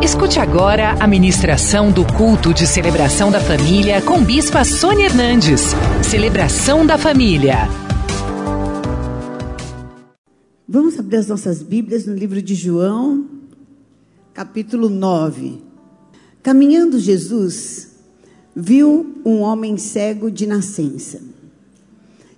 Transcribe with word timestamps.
Escute 0.00 0.38
agora 0.38 0.92
a 1.00 1.08
ministração 1.08 1.90
do 1.90 2.06
culto 2.16 2.54
de 2.54 2.68
celebração 2.68 3.32
da 3.32 3.40
família 3.40 4.00
com 4.00 4.22
Bispa 4.24 4.64
Sônia 4.64 5.06
Hernandes. 5.06 5.60
Celebração 6.08 6.86
da 6.86 6.96
família. 6.96 7.68
Vamos 10.68 10.96
abrir 10.98 11.16
as 11.16 11.26
nossas 11.26 11.62
Bíblias 11.62 12.06
no 12.06 12.14
livro 12.14 12.40
de 12.40 12.54
João, 12.54 13.26
capítulo 14.32 14.88
9. 14.88 15.58
Caminhando 16.44 17.00
Jesus, 17.00 17.88
viu 18.54 19.20
um 19.24 19.40
homem 19.40 19.76
cego 19.76 20.30
de 20.30 20.46
nascença. 20.46 21.20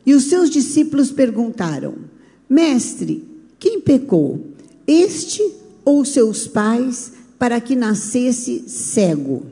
E 0.07 0.15
os 0.15 0.25
seus 0.25 0.49
discípulos 0.49 1.13
perguntaram: 1.13 1.95
Mestre, 2.49 3.23
quem 3.59 3.83
pecou, 3.83 4.47
este 4.87 5.43
ou 5.85 6.07
seus 6.07 6.47
pais, 6.47 7.20
para 7.41 7.59
que 7.59 7.75
nascesse 7.75 8.65
cego? 8.69 9.47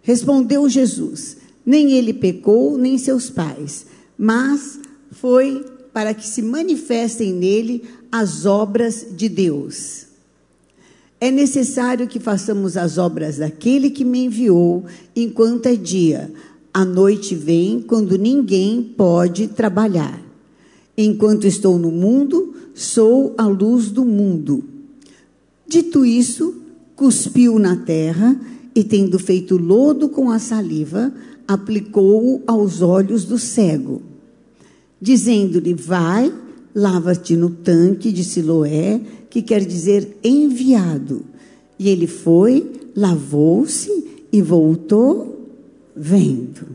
Respondeu 0.00 0.66
Jesus: 0.66 1.36
Nem 1.64 1.92
ele 1.92 2.14
pecou, 2.14 2.78
nem 2.78 2.96
seus 2.96 3.28
pais, 3.28 3.84
mas 4.16 4.80
foi 5.10 5.62
para 5.92 6.14
que 6.14 6.26
se 6.26 6.40
manifestem 6.40 7.34
nele 7.34 7.84
as 8.10 8.46
obras 8.46 9.06
de 9.14 9.28
Deus. 9.28 10.06
É 11.20 11.30
necessário 11.30 12.08
que 12.08 12.18
façamos 12.18 12.78
as 12.78 12.96
obras 12.96 13.36
daquele 13.36 13.90
que 13.90 14.06
me 14.06 14.24
enviou 14.24 14.86
enquanto 15.14 15.66
é 15.66 15.76
dia. 15.76 16.32
A 16.72 16.82
noite 16.82 17.34
vem 17.34 17.78
quando 17.82 18.16
ninguém 18.16 18.82
pode 18.82 19.48
trabalhar. 19.48 20.20
Enquanto 20.96 21.46
estou 21.46 21.78
no 21.78 21.90
mundo, 21.90 22.54
sou 22.74 23.34
a 23.36 23.46
luz 23.46 23.90
do 23.90 24.02
mundo. 24.02 24.64
Dito 25.68 26.04
isso, 26.04 26.61
cuspiu 27.02 27.58
na 27.58 27.74
terra 27.74 28.40
e, 28.72 28.84
tendo 28.84 29.18
feito 29.18 29.56
lodo 29.56 30.08
com 30.08 30.30
a 30.30 30.38
saliva, 30.38 31.12
aplicou-o 31.48 32.40
aos 32.46 32.80
olhos 32.80 33.24
do 33.24 33.40
cego, 33.40 34.00
dizendo-lhe: 35.00 35.74
Vai, 35.74 36.32
lava-te 36.72 37.34
no 37.34 37.50
tanque 37.50 38.12
de 38.12 38.22
Siloé, 38.22 39.00
que 39.28 39.42
quer 39.42 39.64
dizer 39.64 40.16
enviado. 40.22 41.24
E 41.76 41.88
ele 41.88 42.06
foi, 42.06 42.70
lavou-se 42.94 43.90
e 44.32 44.40
voltou 44.40 45.50
vendo. 45.96 46.68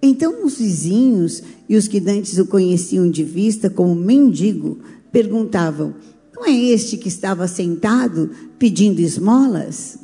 Então 0.00 0.46
os 0.46 0.58
vizinhos 0.58 1.42
e 1.68 1.76
os 1.76 1.88
que 1.88 1.98
dantes 1.98 2.38
o 2.38 2.46
conheciam 2.46 3.10
de 3.10 3.24
vista 3.24 3.68
como 3.68 3.96
mendigo 3.96 4.78
perguntavam: 5.10 5.92
Não 6.36 6.44
é 6.44 6.54
este 6.54 6.98
que 6.98 7.08
estava 7.08 7.48
sentado 7.48 8.30
pedindo 8.58 9.00
esmolas? 9.00 9.96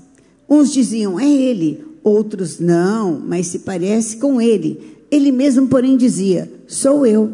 Uns 0.49 0.73
diziam: 0.73 1.21
É 1.21 1.31
ele. 1.31 1.85
Outros: 2.03 2.59
Não, 2.59 3.21
mas 3.21 3.49
se 3.49 3.59
parece 3.59 4.17
com 4.17 4.41
ele. 4.41 4.81
Ele 5.11 5.31
mesmo, 5.31 5.69
porém, 5.69 5.95
dizia: 5.95 6.51
Sou 6.67 7.05
eu. 7.05 7.31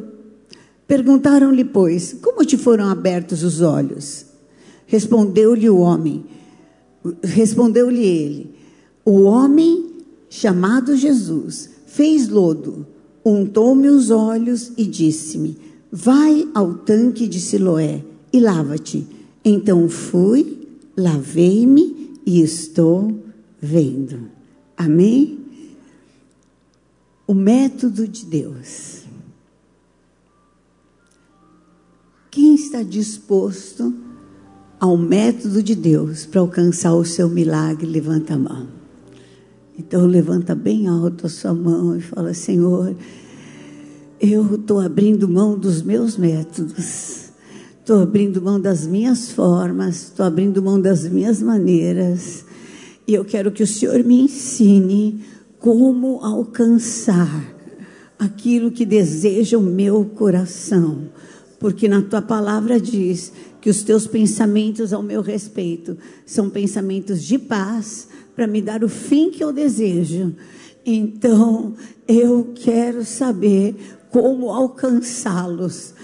Perguntaram-lhe, 0.89 1.65
pois, 1.65 2.17
como 2.21 2.45
te 2.45 2.57
foram 2.57 2.89
abertos 2.89 3.45
os 3.45 3.61
olhos? 3.61 4.27
Respondeu-lhe 4.87 5.71
o 5.71 5.79
homem, 5.79 6.25
respondeu-lhe 7.23 8.05
ele: 8.05 8.55
O 9.05 9.23
homem 9.23 9.93
chamado 10.29 10.97
Jesus 10.97 11.71
fez 11.87 12.29
lodo, 12.29 12.85
untou-me 13.25 13.89
os 13.89 14.11
olhos 14.11 14.73
e 14.77 14.85
disse-me: 14.85 15.57
Vai 15.93 16.49
ao 16.53 16.75
tanque 16.75 17.29
de 17.29 17.41
Siloé 17.41 18.03
e 18.33 18.41
lava-te. 18.41 19.07
Então 19.45 19.89
fui, 19.89 20.69
lavei-me 20.97 22.19
e 22.27 22.41
estou 22.41 23.23
vendo. 23.61 24.29
Amém? 24.77 25.39
O 27.27 27.35
método 27.35 28.07
de 28.07 28.25
Deus. 28.25 29.03
Quem 32.31 32.55
está 32.55 32.83
disposto 32.83 33.95
ao 34.79 34.97
método 34.97 35.63
de 35.63 35.75
Deus 35.75 36.25
para 36.25 36.41
alcançar 36.41 36.95
o 36.95 37.05
seu 37.05 37.29
milagre, 37.29 37.87
levanta 37.87 38.35
a 38.35 38.39
mão. 38.39 38.69
Então 39.79 40.07
levanta 40.07 40.55
bem 40.55 40.89
alto 40.89 41.27
a 41.27 41.29
sua 41.29 41.55
mão 41.55 41.97
e 41.97 42.01
fala: 42.01 42.35
Senhor, 42.35 42.95
eu 44.21 44.55
estou 44.55 44.81
abrindo 44.81 45.29
mão 45.29 45.59
dos 45.59 45.83
meus 45.83 46.17
métodos, 46.17 47.18
estou 47.89 48.03
abrindo 48.03 48.43
mão 48.43 48.61
das 48.61 48.87
minhas 48.87 49.31
formas, 49.31 50.09
estou 50.09 50.27
abrindo 50.27 50.63
mão 50.63 50.79
das 50.79 51.09
minhas 51.09 51.41
maneiras, 51.41 52.45
e 53.07 53.15
eu 53.15 53.25
quero 53.25 53.51
que 53.51 53.63
o 53.63 53.67
Senhor 53.67 54.05
me 54.05 54.21
ensine 54.21 55.25
como 55.59 56.19
alcançar 56.23 57.51
aquilo 58.19 58.71
que 58.71 58.85
deseja 58.85 59.57
o 59.57 59.63
meu 59.63 60.05
coração, 60.05 61.09
porque 61.59 61.89
na 61.89 62.03
tua 62.03 62.21
palavra 62.21 62.79
diz 62.79 63.33
que 63.59 63.71
os 63.71 63.83
teus 63.83 64.07
pensamentos 64.07 64.93
ao 64.93 65.03
meu 65.03 65.23
respeito 65.23 65.97
são 66.27 66.51
pensamentos 66.51 67.25
de 67.25 67.39
paz 67.39 68.07
para 68.37 68.47
me 68.47 68.61
dar 68.61 68.85
o 68.85 68.89
fim 68.91 69.31
que 69.31 69.43
eu 69.43 69.51
desejo. 69.51 70.37
Então, 70.85 71.73
eu 72.07 72.53
quero 72.55 73.03
saber 73.03 73.75
como 74.11 74.51
alcançá-los. 74.51 75.95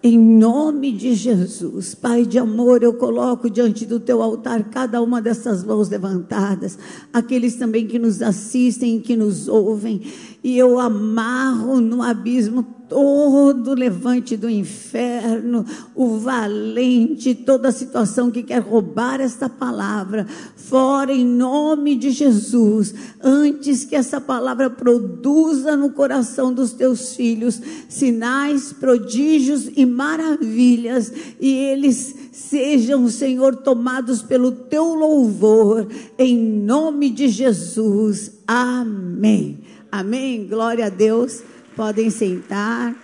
Em 0.00 0.16
nome 0.16 0.92
de 0.92 1.12
Jesus, 1.12 1.92
Pai 1.92 2.24
de 2.24 2.38
amor, 2.38 2.84
eu 2.84 2.94
coloco 2.94 3.50
diante 3.50 3.84
do 3.84 3.98
teu 3.98 4.22
altar 4.22 4.70
cada 4.70 5.02
uma 5.02 5.20
dessas 5.20 5.64
mãos 5.64 5.88
levantadas, 5.88 6.78
aqueles 7.12 7.56
também 7.56 7.84
que 7.84 7.98
nos 7.98 8.22
assistem, 8.22 9.00
que 9.00 9.16
nos 9.16 9.48
ouvem, 9.48 10.02
e 10.42 10.56
eu 10.56 10.78
amarro 10.78 11.80
no 11.80 12.02
abismo 12.02 12.78
todo 12.88 13.74
levante 13.74 14.36
do 14.36 14.48
inferno, 14.48 15.64
o 15.94 16.16
valente, 16.18 17.34
toda 17.34 17.70
situação 17.70 18.30
que 18.30 18.42
quer 18.42 18.60
roubar 18.60 19.20
esta 19.20 19.48
palavra, 19.48 20.26
fora 20.56 21.12
em 21.12 21.24
nome 21.24 21.96
de 21.96 22.10
Jesus, 22.10 22.94
antes 23.22 23.84
que 23.84 23.94
essa 23.94 24.20
palavra 24.20 24.70
produza 24.70 25.76
no 25.76 25.90
coração 25.90 26.52
dos 26.52 26.72
teus 26.72 27.14
filhos 27.14 27.60
sinais, 27.88 28.72
prodígios 28.72 29.68
e 29.76 29.84
maravilhas, 29.84 31.12
e 31.38 31.52
eles 31.52 32.14
sejam, 32.32 33.06
Senhor, 33.08 33.56
tomados 33.56 34.22
pelo 34.22 34.50
teu 34.50 34.94
louvor, 34.94 35.86
em 36.18 36.38
nome 36.38 37.10
de 37.10 37.28
Jesus. 37.28 38.38
Amém. 38.46 39.67
Amém. 39.90 40.46
Glória 40.46 40.86
a 40.86 40.88
Deus. 40.90 41.42
Podem 41.74 42.10
sentar. 42.10 42.94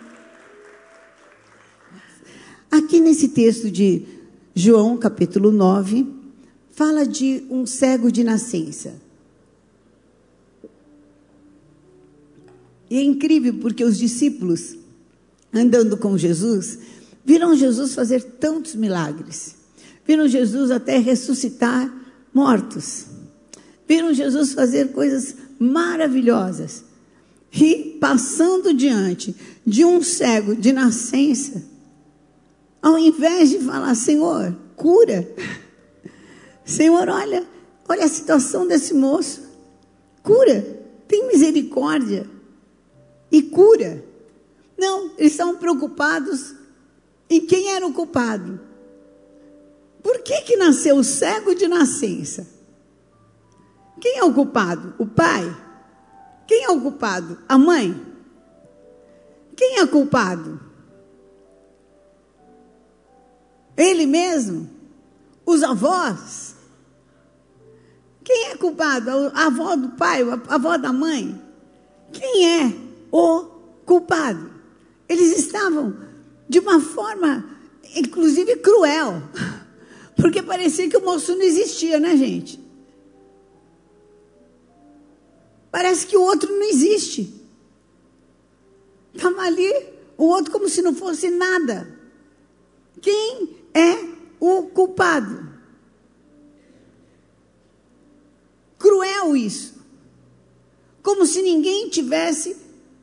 Aqui 2.71 3.01
nesse 3.01 3.29
texto 3.29 3.71
de 3.71 4.03
João, 4.55 4.97
capítulo 4.97 5.51
9, 5.51 6.07
fala 6.73 7.07
de 7.07 7.45
um 7.49 7.65
cego 7.67 8.13
de 8.13 8.23
nascença. 8.23 8.95
E 12.91 12.99
é 12.99 13.03
incrível 13.03 13.55
porque 13.61 13.83
os 13.83 13.97
discípulos, 13.97 14.77
andando 15.53 15.97
com 15.97 16.19
Jesus, 16.19 16.79
viram 17.25 17.57
Jesus 17.57 17.95
fazer 17.95 18.23
tantos 18.23 18.75
milagres. 18.75 19.55
Viram 20.07 20.29
Jesus 20.29 20.71
até 20.71 20.99
ressuscitar 20.99 21.93
mortos. 22.33 23.07
Viram 23.89 24.13
Jesus 24.13 24.53
fazer 24.53 24.93
coisas 24.93 25.35
maravilhosas. 25.59 26.85
E 27.53 27.97
passando 28.01 28.75
diante 28.75 29.35
de 29.65 29.85
um 29.85 30.03
cego 30.03 30.57
de 30.57 30.73
nascença, 30.73 31.63
ao 32.83 32.99
invés 32.99 33.51
de 33.51 33.61
falar, 33.61 33.95
Senhor, 33.95 34.55
cura. 34.77 35.29
Senhor, 36.65 37.09
olha, 37.09 37.47
olha 37.89 38.05
a 38.05 38.09
situação 38.09 38.67
desse 38.67 38.93
moço. 38.93 39.43
Cura, 40.23 40.63
tem 41.07 41.29
misericórdia 41.29 42.29
e 43.31 43.43
cura. 43.43 44.05
Não, 44.77 45.13
eles 45.17 45.33
estão 45.33 45.57
preocupados 45.57 46.55
em 47.31 47.41
quem 47.47 47.73
era 47.73 47.87
o 47.87 47.93
culpado. 47.93 48.61
Por 50.03 50.21
que 50.23 50.43
que 50.43 50.57
nasceu 50.57 51.03
cego 51.03 51.55
de 51.55 51.67
nascença? 51.67 52.54
Quem 54.05 54.19
é 54.19 54.23
o 54.23 54.35
culpado? 54.35 54.93
O 54.99 55.07
pai? 55.07 55.57
Quem 56.47 56.65
é 56.65 56.71
o 56.71 56.79
culpado? 56.79 57.39
A 57.49 57.57
mãe? 57.57 57.99
Quem 59.57 59.79
é 59.79 59.87
culpado? 59.87 60.61
Ele 63.75 64.05
mesmo? 64.05 64.69
Os 65.47 65.63
avós? 65.63 66.55
Quem 68.23 68.49
é 68.51 68.57
culpado? 68.59 69.33
A 69.33 69.47
avó 69.47 69.75
do 69.75 69.93
pai? 69.93 70.21
A 70.23 70.55
avó 70.55 70.77
da 70.77 70.93
mãe? 70.93 71.41
Quem 72.13 72.61
é 72.61 72.77
o 73.11 73.45
culpado? 73.87 74.51
Eles 75.09 75.35
estavam 75.39 75.97
de 76.47 76.59
uma 76.59 76.79
forma, 76.79 77.43
inclusive, 77.97 78.57
cruel. 78.57 79.23
Porque 80.15 80.43
parecia 80.43 80.91
que 80.91 80.97
o 80.99 81.03
moço 81.03 81.35
não 81.35 81.43
existia, 81.43 81.99
né, 81.99 82.15
gente? 82.19 82.64
Parece 85.75 86.07
que 86.07 86.17
o 86.17 86.23
outro 86.23 86.57
não 86.57 86.63
existe. 86.69 87.35
Estava 89.13 89.43
ali, 89.43 89.73
o 90.17 90.23
outro 90.27 90.53
como 90.53 90.69
se 90.69 90.81
não 90.81 90.95
fosse 90.95 91.29
nada. 91.29 91.99
Quem 93.03 93.57
é 93.75 94.09
o 94.39 94.69
culpado? 94.69 95.53
Cruel 98.79 99.37
isso. 99.37 99.75
Como 101.03 101.27
se 101.27 101.43
ninguém 101.43 101.89
tivesse 101.89 102.57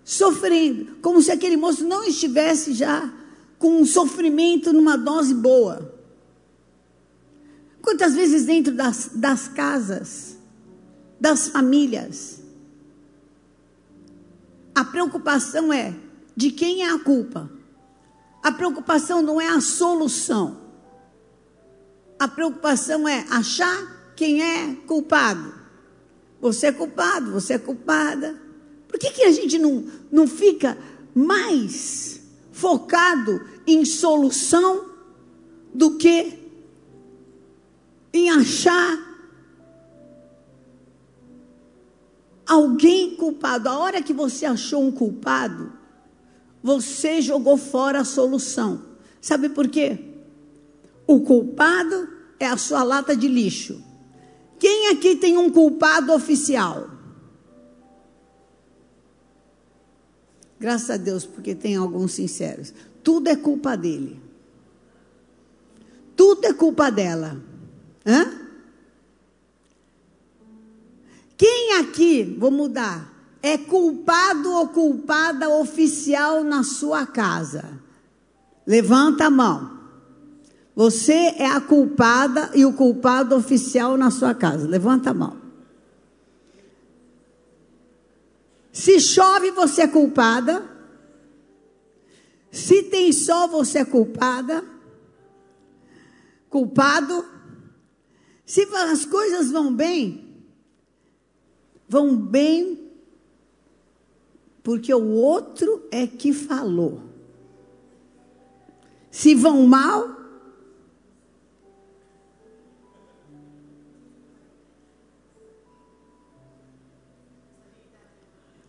sofrendo, 0.06 0.96
como 1.02 1.22
se 1.22 1.30
aquele 1.30 1.58
moço 1.58 1.84
não 1.84 2.06
estivesse 2.06 2.72
já 2.72 3.14
com 3.60 3.82
um 3.82 3.86
sofrimento 3.86 4.72
numa 4.72 4.98
dose 4.98 5.34
boa. 5.34 5.94
Quantas 7.82 8.16
vezes 8.16 8.46
dentro 8.46 8.74
das, 8.74 9.10
das 9.14 9.50
casas, 9.50 10.38
das 11.20 11.50
famílias, 11.50 12.41
a 14.74 14.86
preocupação 14.86 15.72
é 15.72 15.94
de 16.36 16.52
quem 16.52 16.84
é 16.84 16.92
a 16.92 17.00
culpa. 17.00 17.52
A 18.42 18.52
preocupação 18.52 19.22
não 19.22 19.40
é 19.40 19.48
a 19.48 19.62
solução. 19.62 20.62
A 22.18 22.28
preocupação 22.28 23.08
é 23.08 23.26
achar 23.30 24.14
quem 24.16 24.42
é 24.42 24.76
culpado. 24.88 25.54
Você 26.40 26.68
é 26.68 26.72
culpado, 26.72 27.32
você 27.32 27.54
é 27.54 27.60
culpada. 27.60 28.40
Por 28.88 29.00
que, 29.00 29.12
que 29.12 29.24
a 29.24 29.32
gente 29.32 29.58
não, 29.58 29.86
não 30.12 30.28
fica 30.28 30.78
mais 31.14 32.22
focado 32.52 33.46
em 33.66 33.86
solução 33.86 34.86
do 35.74 35.98
que 35.98 36.40
em 38.14 38.30
achar 38.30 39.11
alguém 42.52 43.16
culpado. 43.16 43.70
A 43.70 43.80
hora 43.80 44.02
que 44.02 44.12
você 44.12 44.46
achou 44.46 44.84
um 44.84 44.92
culpado, 44.92 45.72
você 46.62 47.22
jogou 47.22 47.56
fora 47.56 48.02
a 48.02 48.06
solução. 48.06 48.84
Sabe 49.22 49.48
por 49.48 49.70
quê? 49.70 49.98
O 51.08 51.22
culpado 51.22 52.10
é 52.38 52.48
a 52.48 52.58
sua 52.58 52.84
lata 52.84 53.16
de 53.16 53.28
lixo. 53.28 53.82
Quem 54.60 54.90
aqui 54.90 55.16
tem 55.16 55.38
um 55.38 55.50
culpado 55.50 56.12
oficial? 56.12 56.90
Graças 60.60 60.90
a 60.90 60.98
Deus, 60.98 61.26
porque 61.26 61.56
tem 61.56 61.76
alguns 61.76 62.12
sinceros. 62.12 62.74
Tudo 63.02 63.30
é 63.30 63.36
culpa 63.36 63.78
dele. 63.78 64.22
Tudo 66.16 66.46
é 66.46 66.54
culpa 66.54 66.92
dela. 66.92 67.42
Hã? 68.06 68.41
Aqui, 71.82 72.36
vou 72.40 72.50
mudar, 72.50 73.12
é 73.42 73.58
culpado 73.58 74.52
ou 74.52 74.68
culpada 74.70 75.50
oficial 75.50 76.44
na 76.44 76.64
sua 76.64 77.06
casa? 77.06 77.82
Levanta 78.66 79.26
a 79.26 79.30
mão. 79.30 79.80
Você 80.76 81.14
é 81.14 81.46
a 81.46 81.60
culpada 81.60 82.52
e 82.56 82.66
o 82.66 82.74
culpado 82.74 83.36
oficial 83.36 83.98
na 83.98 84.10
sua 84.10 84.34
casa. 84.34 84.68
Levanta 84.68 85.10
a 85.10 85.14
mão. 85.14 85.42
Se 88.72 89.00
chove, 89.00 89.52
você 89.52 89.82
é 89.82 89.88
culpada. 89.88 90.64
Se 92.50 92.84
tem 92.84 93.12
sol, 93.12 93.50
você 93.50 93.80
é 93.80 93.86
culpada. 93.86 94.64
Culpado. 96.50 97.26
Se 98.46 98.64
as 98.74 99.06
coisas 99.06 99.52
vão 99.52 99.74
bem, 99.74 100.31
vão 101.92 102.16
bem 102.16 102.90
porque 104.64 104.94
o 104.94 105.10
outro 105.10 105.86
é 105.92 106.08
que 106.08 106.32
falou. 106.32 107.02
Se 109.12 109.36
vão 109.36 109.68
mal, 109.68 110.08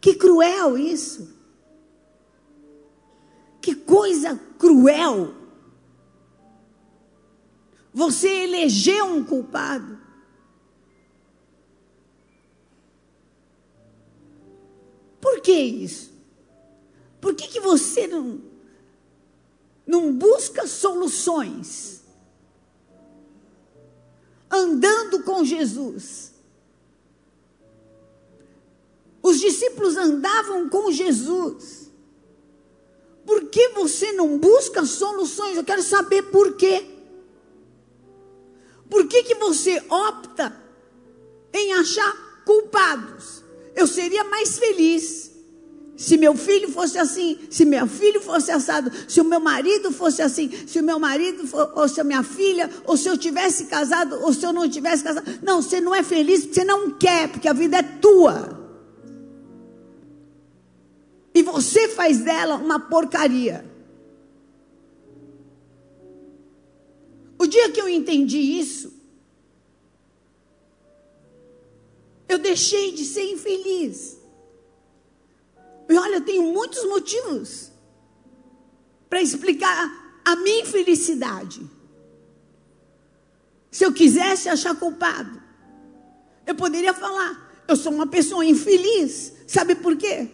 que 0.00 0.14
cruel 0.14 0.76
isso. 0.76 1.32
Que 3.60 3.72
coisa 3.72 4.34
cruel. 4.58 5.32
Você 7.94 8.28
elegeu 8.28 9.04
um 9.04 9.22
culpado. 9.22 10.01
Por 15.22 15.40
que 15.40 15.52
isso? 15.52 16.10
Por 17.20 17.36
que, 17.36 17.46
que 17.46 17.60
você 17.60 18.08
não, 18.08 18.40
não 19.86 20.12
busca 20.12 20.66
soluções? 20.66 22.02
Andando 24.50 25.22
com 25.22 25.44
Jesus. 25.44 26.32
Os 29.22 29.38
discípulos 29.38 29.96
andavam 29.96 30.68
com 30.68 30.90
Jesus. 30.90 31.88
Por 33.24 33.44
que 33.44 33.68
você 33.68 34.10
não 34.10 34.36
busca 34.36 34.84
soluções? 34.84 35.56
Eu 35.56 35.62
quero 35.62 35.84
saber 35.84 36.22
por 36.24 36.56
quê. 36.56 36.84
Por 38.90 39.06
que, 39.06 39.22
que 39.22 39.36
você 39.36 39.80
opta 39.88 40.60
em 41.52 41.74
achar 41.74 42.42
culpados? 42.44 43.41
Eu 43.74 43.86
seria 43.86 44.24
mais 44.24 44.58
feliz 44.58 45.32
se 45.96 46.16
meu 46.16 46.34
filho 46.34 46.68
fosse 46.70 46.98
assim, 46.98 47.38
se 47.50 47.64
meu 47.64 47.86
filho 47.86 48.20
fosse 48.20 48.50
assado, 48.50 48.90
se 49.06 49.20
o 49.20 49.24
meu 49.24 49.38
marido 49.38 49.92
fosse 49.92 50.20
assim, 50.20 50.50
se 50.66 50.80
o 50.80 50.82
meu 50.82 50.98
marido 50.98 51.46
for, 51.46 51.72
ou 51.76 51.88
se 51.88 52.00
a 52.00 52.04
minha 52.04 52.22
filha, 52.22 52.68
ou 52.84 52.96
se 52.96 53.08
eu 53.08 53.16
tivesse 53.16 53.66
casado, 53.66 54.18
ou 54.20 54.32
se 54.32 54.44
eu 54.44 54.52
não 54.52 54.68
tivesse 54.68 55.04
casado. 55.04 55.38
Não, 55.42 55.62
você 55.62 55.80
não 55.80 55.94
é 55.94 56.02
feliz 56.02 56.40
porque 56.40 56.54
você 56.54 56.64
não 56.64 56.90
quer, 56.90 57.28
porque 57.28 57.46
a 57.46 57.52
vida 57.52 57.76
é 57.76 57.82
tua. 57.82 58.60
E 61.34 61.42
você 61.42 61.88
faz 61.88 62.18
dela 62.18 62.56
uma 62.56 62.80
porcaria. 62.80 63.64
O 67.38 67.46
dia 67.46 67.70
que 67.70 67.80
eu 67.80 67.88
entendi 67.88 68.38
isso, 68.38 68.92
eu 72.32 72.38
deixei 72.38 72.92
de 72.92 73.04
ser 73.04 73.24
infeliz. 73.30 74.18
E 75.88 75.94
olha, 75.96 76.16
eu 76.16 76.24
tenho 76.24 76.42
muitos 76.42 76.84
motivos 76.84 77.70
para 79.08 79.20
explicar 79.20 80.20
a 80.24 80.36
minha 80.36 80.62
infelicidade. 80.62 81.60
Se 83.70 83.84
eu 83.84 83.92
quisesse 83.92 84.48
achar 84.48 84.74
culpado, 84.74 85.42
eu 86.46 86.54
poderia 86.54 86.94
falar: 86.94 87.64
eu 87.68 87.76
sou 87.76 87.92
uma 87.92 88.06
pessoa 88.06 88.44
infeliz. 88.44 89.32
Sabe 89.46 89.74
por 89.74 89.96
quê? 89.96 90.28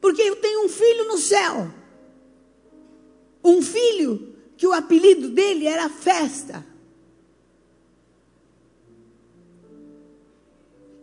Porque 0.00 0.22
eu 0.22 0.36
tenho 0.36 0.64
um 0.64 0.68
filho 0.68 1.06
no 1.06 1.18
céu. 1.18 1.72
Um 3.44 3.60
filho 3.60 4.36
que 4.56 4.66
o 4.66 4.72
apelido 4.72 5.28
dele 5.28 5.66
era 5.66 5.88
Festa. 5.88 6.64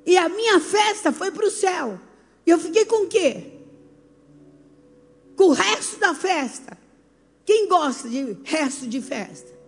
E 0.05 0.17
a 0.17 0.29
minha 0.29 0.59
festa 0.59 1.11
foi 1.11 1.31
para 1.31 1.45
o 1.45 1.51
céu. 1.51 1.99
E 2.45 2.49
eu 2.49 2.57
fiquei 2.57 2.85
com 2.85 3.05
o 3.05 3.07
quê? 3.07 3.59
Com 5.35 5.49
o 5.49 5.53
resto 5.53 5.99
da 5.99 6.13
festa. 6.13 6.77
Quem 7.45 7.67
gosta 7.67 8.07
de 8.09 8.37
resto 8.43 8.87
de 8.87 9.01
festa? 9.01 9.59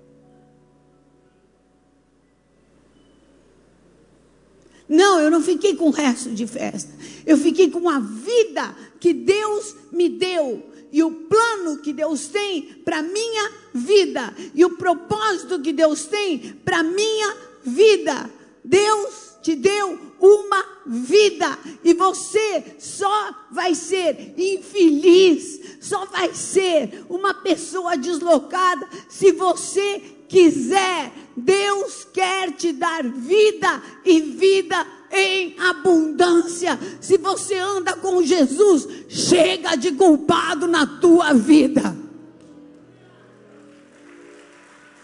Não, 4.87 5.19
eu 5.19 5.31
não 5.31 5.41
fiquei 5.41 5.75
com 5.75 5.87
o 5.87 5.91
resto 5.91 6.29
de 6.31 6.45
festa. 6.45 6.91
Eu 7.25 7.37
fiquei 7.37 7.71
com 7.71 7.89
a 7.89 7.99
vida 7.99 8.75
que 8.99 9.13
Deus 9.13 9.73
me 9.91 10.09
deu 10.09 10.69
e 10.91 11.01
o 11.01 11.11
plano 11.11 11.77
que 11.77 11.93
Deus 11.93 12.27
tem 12.27 12.63
para 12.83 13.01
minha 13.01 13.51
vida 13.73 14.35
e 14.53 14.65
o 14.65 14.71
propósito 14.71 15.61
que 15.61 15.71
Deus 15.71 16.05
tem 16.05 16.39
para 16.65 16.83
minha 16.83 17.37
vida. 17.63 18.29
Deus 18.63 19.30
te 19.41 19.55
deu 19.55 19.97
uma 20.19 20.65
vida 20.85 21.57
e 21.83 21.93
você 21.93 22.75
só 22.79 23.33
vai 23.51 23.73
ser 23.73 24.33
infeliz, 24.37 25.77
só 25.81 26.05
vai 26.05 26.33
ser 26.33 27.05
uma 27.09 27.33
pessoa 27.33 27.97
deslocada 27.97 28.87
se 29.09 29.31
você 29.31 29.99
quiser. 30.27 31.11
Deus 31.35 32.07
quer 32.13 32.51
te 32.51 32.71
dar 32.71 33.03
vida 33.03 33.81
e 34.05 34.21
vida 34.21 34.85
em 35.11 35.55
abundância. 35.59 36.79
Se 36.99 37.17
você 37.17 37.55
anda 37.55 37.93
com 37.93 38.23
Jesus, 38.23 38.87
chega 39.09 39.75
de 39.75 39.91
culpado 39.91 40.67
na 40.67 40.85
tua 40.85 41.33
vida. 41.33 41.95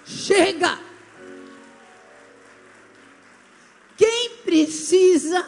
Chega. 0.06 0.87
Quem 3.98 4.30
precisa 4.46 5.44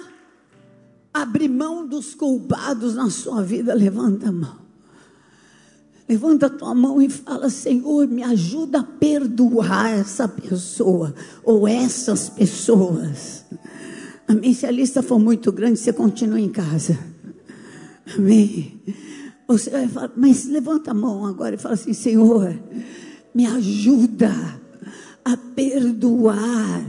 abrir 1.14 1.50
mão 1.50 1.88
dos 1.88 2.16
culpados 2.16 2.96
na 2.96 3.10
sua 3.10 3.44
vida, 3.44 3.74
levanta 3.74 4.30
a 4.30 4.32
mão. 4.32 4.60
Levanta 6.08 6.48
a 6.48 6.50
tua 6.50 6.74
mão 6.74 7.00
e 7.00 7.08
fala: 7.08 7.50
Senhor, 7.52 8.08
me 8.08 8.24
ajuda 8.24 8.80
a 8.80 8.84
perdoar 8.84 9.92
essa 9.92 10.28
pessoa 10.28 11.14
ou 11.44 11.68
essas 11.68 12.30
pessoas. 12.30 13.46
Amém. 14.28 14.54
Se 14.54 14.66
a 14.66 14.72
lista 14.72 15.04
for 15.04 15.20
muito 15.20 15.52
grande, 15.52 15.78
você 15.78 15.94
continua 15.94 16.40
em 16.40 16.50
casa. 16.50 16.98
Amém. 18.18 18.82
Você 19.48 19.70
vai 19.70 19.88
falar, 19.88 20.12
mas 20.16 20.46
levanta 20.46 20.92
a 20.92 20.96
mão 20.96 21.28
agora 21.28 21.54
e 21.54 21.60
fala 21.60 21.76
assim: 21.76 21.94
Senhor, 21.94 22.60
me 23.34 23.46
ajuda 23.46 24.32
a 25.24 25.38
perdoar 25.38 26.84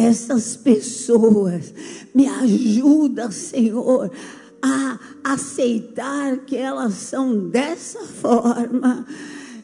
essas 0.00 0.56
pessoas. 0.56 1.74
Me 2.14 2.26
ajuda, 2.26 3.30
Senhor, 3.30 4.10
a 4.62 4.98
aceitar 5.22 6.38
que 6.38 6.56
elas 6.56 6.94
são 6.94 7.48
dessa 7.48 8.00
forma. 8.00 9.06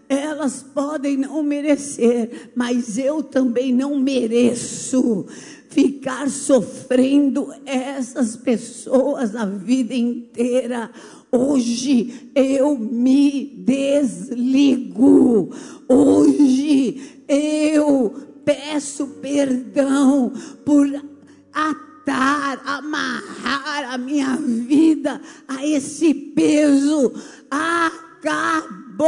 Elas 0.09 0.63
podem 0.63 1.17
não 1.17 1.43
merecer, 1.43 2.53
mas 2.55 2.97
eu 2.97 3.23
também 3.23 3.73
não 3.73 3.99
mereço 3.99 5.27
ficar 5.69 6.31
sofrendo 6.31 7.53
essas 7.65 8.37
pessoas 8.37 9.35
a 9.35 9.45
vida 9.45 9.95
inteira. 9.95 10.91
Hoje 11.33 12.31
eu 12.35 12.79
me 12.79 13.53
desligo. 13.59 15.51
Hoje 15.89 17.23
eu 17.29 18.26
peço 18.47 19.07
perdão 19.21 20.33
por 20.65 20.87
atar, 21.53 22.63
amarrar 22.65 23.93
a 23.93 23.99
minha 23.99 24.37
vida 24.37 25.21
a 25.49 25.67
esse 25.67 26.15
peso. 26.15 27.13
Acabou. 28.21 29.05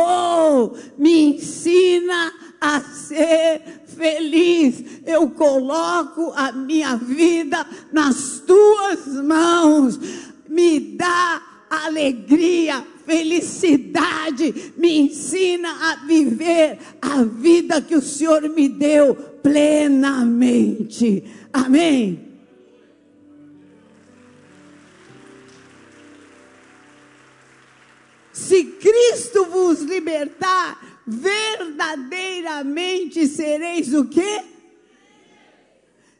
Me 0.99 1.37
ensina 1.37 2.33
a 2.61 2.81
ser 2.81 3.63
feliz. 3.87 5.03
Eu 5.07 5.31
coloco 5.31 6.33
a 6.35 6.51
minha 6.51 6.97
vida 6.97 7.65
nas 7.93 8.41
tuas 8.41 9.07
mãos. 9.23 10.01
Me 10.49 10.81
dá 10.81 11.41
alegria, 11.71 12.85
felicidade, 13.09 14.75
me 14.77 14.99
ensina 14.99 15.91
a 15.91 15.97
viver 16.05 16.79
a 17.01 17.25
vida 17.25 17.81
que 17.81 17.97
o 17.97 18.03
Senhor 18.03 18.47
me 18.51 18.69
deu 18.69 19.15
plenamente. 19.43 21.25
Amém. 21.51 22.29
Se 28.31 28.63
Cristo 28.65 29.47
vos 29.47 29.81
libertar, 29.81 31.01
verdadeiramente 31.07 33.27
sereis 33.27 33.95
o 33.95 34.05
quê? 34.05 34.45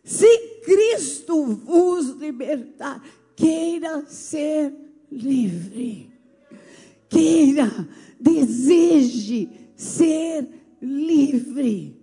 Se 0.03 0.39
Cristo 0.65 1.45
vos 1.45 2.19
libertar, 2.19 3.03
queira 3.37 4.07
ser 4.07 4.73
livre. 5.13 6.18
Queira, 7.09 7.71
deseje 8.21 9.49
ser 9.77 10.49
livre. 10.81 11.97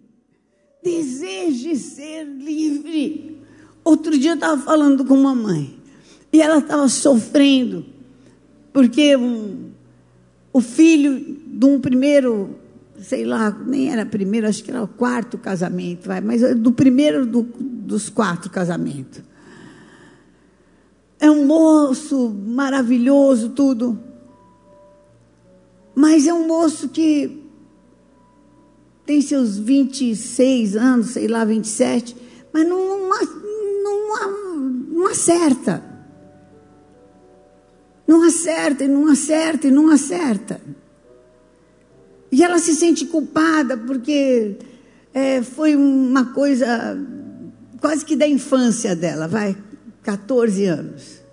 Deseje 0.83 1.75
ser 1.75 2.25
livre. 2.25 3.41
Outro 3.83 4.17
dia 4.17 4.31
eu 4.31 4.35
estava 4.35 4.61
falando 4.61 5.05
com 5.05 5.13
uma 5.13 5.35
mãe 5.35 5.77
e 6.31 6.41
ela 6.41 6.59
estava 6.59 6.87
sofrendo 6.89 7.85
porque 8.73 9.15
um, 9.15 9.69
o 10.51 10.59
filho 10.59 11.39
de 11.47 11.65
um 11.65 11.79
primeiro, 11.79 12.55
sei 12.99 13.23
lá, 13.23 13.51
nem 13.51 13.89
era 13.89 14.05
primeiro, 14.05 14.47
acho 14.47 14.63
que 14.63 14.71
era 14.71 14.83
o 14.83 14.87
quarto 14.87 15.37
casamento, 15.37 16.07
vai, 16.07 16.19
mas 16.19 16.41
do 16.55 16.71
primeiro 16.71 17.25
do, 17.25 17.43
dos 17.43 18.09
quatro 18.09 18.49
casamentos 18.49 19.21
é 21.19 21.29
um 21.29 21.45
moço 21.45 22.29
maravilhoso, 22.29 23.49
tudo. 23.49 23.99
Mas 25.95 26.27
é 26.27 26.33
um 26.33 26.45
moço 26.45 26.89
que 26.89 27.41
tem 29.05 29.21
seus 29.21 29.57
26 29.57 30.75
anos, 30.75 31.11
sei 31.11 31.27
lá, 31.27 31.45
27, 31.45 32.15
mas 32.51 32.67
não, 32.67 33.09
não, 33.09 34.59
não 34.89 35.07
acerta. 35.07 35.83
Não 38.07 38.23
acerta, 38.23 38.83
e 38.83 38.87
não 38.87 39.07
acerta, 39.07 39.67
e 39.67 39.71
não 39.71 39.89
acerta. 39.89 40.61
E 42.31 42.43
ela 42.43 42.59
se 42.59 42.75
sente 42.75 43.05
culpada 43.05 43.77
porque 43.77 44.57
é, 45.13 45.41
foi 45.41 45.75
uma 45.75 46.25
coisa 46.33 46.99
quase 47.79 48.03
que 48.03 48.15
da 48.15 48.27
infância 48.27 48.95
dela, 48.95 49.27
vai. 49.27 49.55
14 50.03 50.65
anos. 50.65 51.24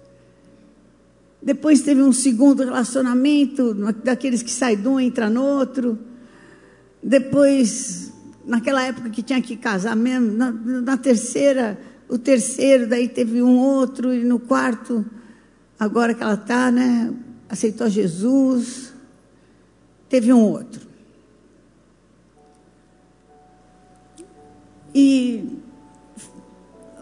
Depois 1.42 1.82
teve 1.82 2.00
um 2.00 2.12
segundo 2.12 2.62
relacionamento, 2.62 3.74
daqueles 4.04 4.42
que 4.42 4.50
sai 4.50 4.76
de 4.76 4.86
um 4.86 5.00
entra 5.00 5.28
no 5.28 5.42
outro. 5.42 5.98
Depois, 7.02 8.12
naquela 8.46 8.84
época 8.84 9.10
que 9.10 9.22
tinha 9.22 9.42
que 9.42 9.56
casar 9.56 9.96
mesmo, 9.96 10.30
na, 10.32 10.52
na 10.52 10.96
terceira, 10.96 11.80
o 12.08 12.16
terceiro, 12.16 12.86
daí 12.86 13.08
teve 13.08 13.42
um 13.42 13.58
outro, 13.58 14.14
e 14.14 14.22
no 14.22 14.38
quarto, 14.38 15.04
agora 15.80 16.14
que 16.14 16.22
ela 16.22 16.34
está, 16.34 16.70
né? 16.70 17.12
Aceitou 17.48 17.88
Jesus, 17.88 18.92
teve 20.08 20.32
um 20.32 20.40
outro. 20.40 20.92
E 24.94 25.44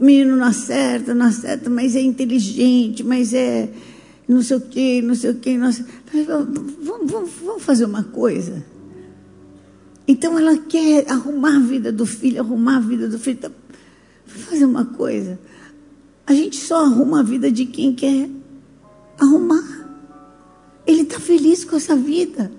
o 0.01 0.05
menino 0.05 0.35
não 0.37 0.47
acerta, 0.47 1.13
não 1.13 1.27
acerta, 1.27 1.69
mas 1.69 1.95
é 1.95 2.01
inteligente, 2.01 3.05
mas 3.05 3.35
é 3.35 3.69
não 4.31 4.43
sei 4.43 4.57
o 4.57 4.61
quê, 4.61 5.03
não 5.03 5.15
sei 5.15 5.31
o 5.31 5.35
quê. 5.35 5.59
Sei... 5.73 6.25
Vamos, 6.25 7.11
vamos, 7.11 7.31
vamos 7.45 7.63
fazer 7.63 7.85
uma 7.85 8.05
coisa. 8.05 8.65
Então 10.07 10.39
ela 10.39 10.57
quer 10.57 11.11
arrumar 11.11 11.57
a 11.57 11.61
vida 11.61 11.91
do 11.91 12.07
filho, 12.07 12.41
arrumar 12.41 12.77
a 12.77 12.81
vida 12.81 13.09
do 13.09 13.19
filho. 13.19 13.39
Então, 13.39 13.53
vamos 14.27 14.49
fazer 14.49 14.65
uma 14.65 14.85
coisa. 14.85 15.39
A 16.27 16.33
gente 16.33 16.57
só 16.57 16.85
arruma 16.85 17.21
a 17.21 17.23
vida 17.25 17.51
de 17.51 17.67
quem 17.67 17.93
quer 17.93 18.31
arrumar. 19.19 19.89
Ele 20.87 21.03
está 21.03 21.19
feliz 21.19 21.65
com 21.65 21.75
essa 21.75 21.97
vida. 21.97 22.53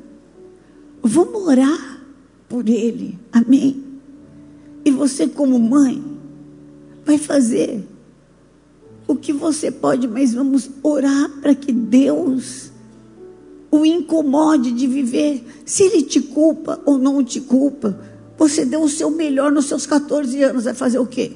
Vamos 1.02 1.42
orar 1.48 2.02
por 2.50 2.68
ele. 2.68 3.18
Amém. 3.32 3.82
E 4.84 4.92
você, 4.92 5.26
como 5.26 5.58
mãe, 5.58 6.04
vai 7.06 7.18
fazer 7.18 7.82
o 9.12 9.16
que 9.16 9.34
você 9.34 9.70
pode, 9.72 10.08
mas 10.08 10.34
vamos 10.34 10.70
orar 10.84 11.30
para 11.42 11.54
que 11.54 11.72
Deus 11.72 12.72
o 13.70 13.86
incomode 13.86 14.72
de 14.72 14.88
viver. 14.88 15.44
Se 15.66 15.84
ele 15.84 16.04
te 16.04 16.20
culpa 16.20 16.82
ou 16.86 16.98
não 16.98 17.24
te 17.24 17.40
culpa, 17.40 18.00
você 18.38 18.66
deu 18.66 18.82
o 18.82 18.90
seu 18.90 19.10
melhor 19.10 19.52
nos 19.52 19.66
seus 19.66 19.86
14 19.86 20.42
anos, 20.44 20.64
vai 20.66 20.74
fazer 20.74 21.00
o 21.00 21.06
quê? 21.06 21.32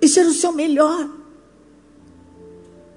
Isso 0.00 0.18
era 0.18 0.28
o 0.28 0.32
seu 0.32 0.52
melhor. 0.52 1.10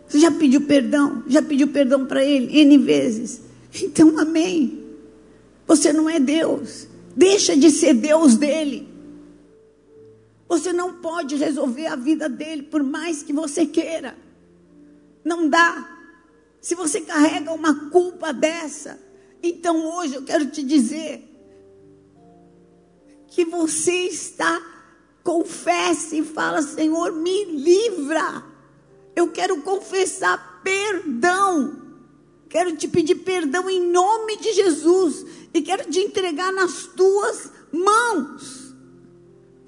Você 0.07 0.19
já 0.19 0.31
pediu 0.31 0.61
perdão? 0.61 1.23
Já 1.27 1.41
pediu 1.41 1.67
perdão 1.67 2.05
para 2.05 2.23
ele 2.23 2.59
N 2.61 2.77
vezes? 2.77 3.41
Então, 3.81 4.17
amém. 4.19 4.83
Você 5.67 5.91
não 5.91 6.09
é 6.09 6.19
Deus. 6.19 6.87
Deixa 7.15 7.57
de 7.57 7.71
ser 7.71 7.95
Deus 7.95 8.35
dele. 8.35 8.92
Você 10.53 10.71
não 10.71 10.93
pode 10.93 11.35
resolver 11.35 11.87
a 11.87 11.95
vida 11.95 12.29
dele 12.29 12.61
por 12.61 12.83
mais 12.83 13.23
que 13.23 13.33
você 13.33 13.65
queira. 13.65 14.15
Não 15.25 15.49
dá. 15.49 15.89
Se 16.61 16.75
você 16.75 17.01
carrega 17.01 17.51
uma 17.51 17.89
culpa 17.89 18.31
dessa, 18.31 18.99
então 19.41 19.83
hoje 19.95 20.13
eu 20.13 20.21
quero 20.21 20.45
te 20.51 20.61
dizer 20.61 21.27
que 23.29 23.43
você 23.43 24.05
está, 24.05 24.61
confesse 25.23 26.19
e 26.19 26.23
fala: 26.23 26.61
Senhor, 26.61 27.11
me 27.13 27.45
livra. 27.45 28.45
Eu 29.15 29.31
quero 29.31 29.59
confessar 29.63 30.61
perdão. 30.63 31.81
Quero 32.47 32.77
te 32.77 32.87
pedir 32.87 33.15
perdão 33.15 33.67
em 33.67 33.81
nome 33.89 34.37
de 34.37 34.53
Jesus 34.53 35.25
e 35.51 35.63
quero 35.63 35.89
te 35.89 35.97
entregar 35.97 36.53
nas 36.53 36.85
tuas 36.85 37.51
mãos 37.71 38.62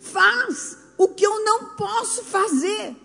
faz 0.06 0.78
o 0.98 1.08
que 1.08 1.26
eu 1.26 1.44
não 1.44 1.76
posso 1.76 2.24
fazer. 2.24 2.96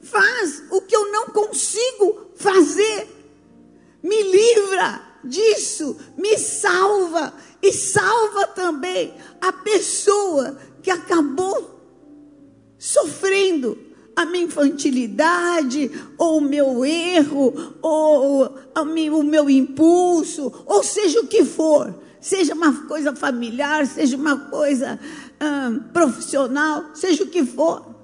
Faz 0.00 0.64
o 0.70 0.82
que 0.82 0.94
eu 0.94 1.10
não 1.10 1.26
consigo 1.28 2.32
fazer. 2.34 3.08
Me 4.02 4.22
livra 4.22 5.00
disso, 5.24 5.96
me 6.18 6.36
salva 6.36 7.32
e 7.62 7.72
salva 7.72 8.48
também 8.48 9.14
a 9.40 9.50
pessoa 9.52 10.58
que 10.82 10.90
acabou 10.90 11.80
sofrendo 12.78 13.78
a 14.14 14.26
minha 14.26 14.44
infantilidade, 14.44 15.90
ou 16.18 16.38
o 16.38 16.40
meu 16.40 16.84
erro, 16.84 17.74
ou 17.80 18.54
o 18.74 19.22
meu 19.24 19.50
impulso, 19.50 20.52
ou 20.66 20.82
seja 20.82 21.20
o 21.20 21.26
que 21.26 21.44
for, 21.44 22.03
seja 22.24 22.54
uma 22.54 22.72
coisa 22.86 23.14
familiar, 23.14 23.86
seja 23.86 24.16
uma 24.16 24.38
coisa 24.38 24.98
hum, 25.38 25.80
profissional, 25.92 26.86
seja 26.94 27.22
o 27.22 27.26
que 27.26 27.44
for. 27.44 27.94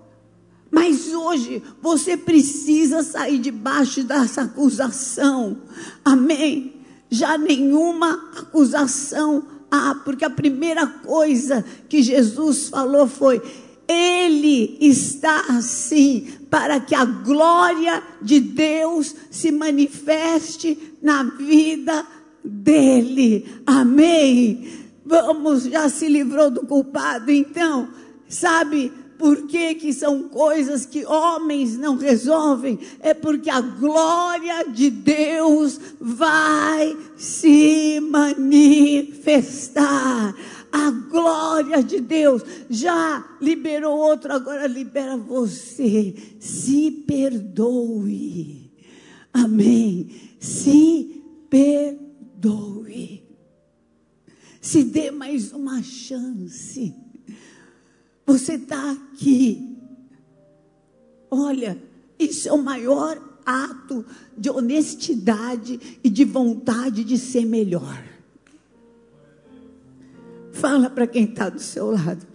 Mas 0.71 1.09
hoje 1.09 1.63
você 1.81 2.19
precisa 2.19 3.03
sair 3.03 3.39
debaixo 3.39 4.05
dessa 4.05 4.43
acusação. 4.43 5.63
Amém? 6.05 6.75
Já 7.09 7.39
nenhuma 7.39 8.13
acusação 8.39 9.43
há, 9.71 9.95
porque 10.05 10.25
a 10.27 10.31
primeira 10.31 10.87
coisa 10.87 11.65
que 11.89 12.03
Jesus 12.03 12.69
falou 12.69 13.09
foi: 13.09 13.41
ele 13.89 14.77
está 14.83 15.47
assim 15.49 16.29
para 16.51 16.79
que 16.79 16.95
a 16.95 17.07
glória 17.07 18.03
de 18.21 18.39
Deus 18.39 19.15
se 19.31 19.51
manifeste 19.51 20.97
na 21.01 21.23
vida 21.23 22.07
dele. 22.45 23.45
Amém. 23.67 24.81
Vamos, 25.05 25.65
já 25.65 25.89
se 25.89 26.09
livrou 26.09 26.51
do 26.51 26.67
culpado, 26.67 27.31
então, 27.31 27.89
sabe? 28.29 28.93
Por 29.19 29.47
que, 29.47 29.75
que 29.75 29.93
são 29.93 30.29
coisas 30.29 30.87
que 30.87 31.05
homens 31.05 31.77
não 31.77 31.97
resolvem? 31.97 32.79
É 33.01 33.13
porque 33.13 33.51
a 33.51 33.61
glória 33.61 34.65
de 34.65 34.89
Deus 34.89 35.79
vai 36.01 36.97
se 37.17 38.01
manifestar 38.01 38.75
a 40.73 40.91
glória 40.91 41.83
de 41.83 42.01
Deus. 42.01 42.43
Já 42.71 43.23
liberou 43.43 43.99
outro, 43.99 44.33
agora 44.33 44.67
libera 44.67 45.19
você. 45.19 46.15
Se 46.39 46.91
perdoe. 46.91 48.71
Amém. 49.35 50.09
Se 50.39 51.23
perdoe. 51.51 52.10
Se 54.61 54.85
dê 54.85 55.11
mais 55.11 55.53
uma 55.53 55.83
chance. 55.83 56.95
Você 58.27 58.55
está 58.55 58.93
aqui. 58.93 59.77
Olha, 61.31 61.77
isso 62.19 62.49
é 62.49 62.53
o 62.53 62.63
maior 62.63 63.21
ato 63.45 64.05
de 64.37 64.51
honestidade 64.51 65.99
e 66.05 66.11
de 66.11 66.25
vontade 66.25 67.03
de 67.03 67.17
ser 67.17 67.47
melhor. 67.47 68.05
Fala 70.53 70.91
para 70.91 71.07
quem 71.07 71.25
está 71.25 71.49
do 71.49 71.61
seu 71.61 71.91
lado. 71.91 72.27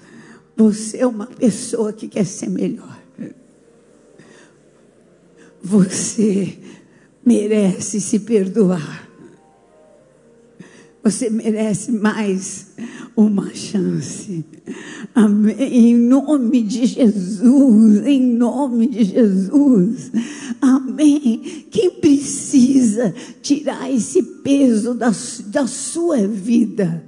Você 0.58 0.98
é 0.98 1.08
uma 1.08 1.28
pessoa 1.28 1.94
que 1.94 2.08
quer 2.08 2.26
ser 2.26 2.50
melhor. 2.50 3.00
Você 5.62 6.58
merece 7.24 8.02
se 8.02 8.20
perdoar. 8.20 9.05
Você 11.06 11.30
merece 11.30 11.92
mais 11.92 12.68
uma 13.16 13.54
chance. 13.54 14.44
Amém. 15.14 15.56
Em 15.60 15.96
nome 15.96 16.64
de 16.64 16.86
Jesus. 16.86 18.06
Em 18.06 18.22
nome 18.22 18.88
de 18.88 19.04
Jesus. 19.06 20.12
Amém. 20.60 21.68
Quem 21.72 21.92
precisa 21.92 23.14
tirar 23.42 23.90
esse 23.90 24.22
peso 24.22 24.94
da, 24.96 25.12
da 25.48 25.68
sua 25.68 26.28
vida? 26.28 27.06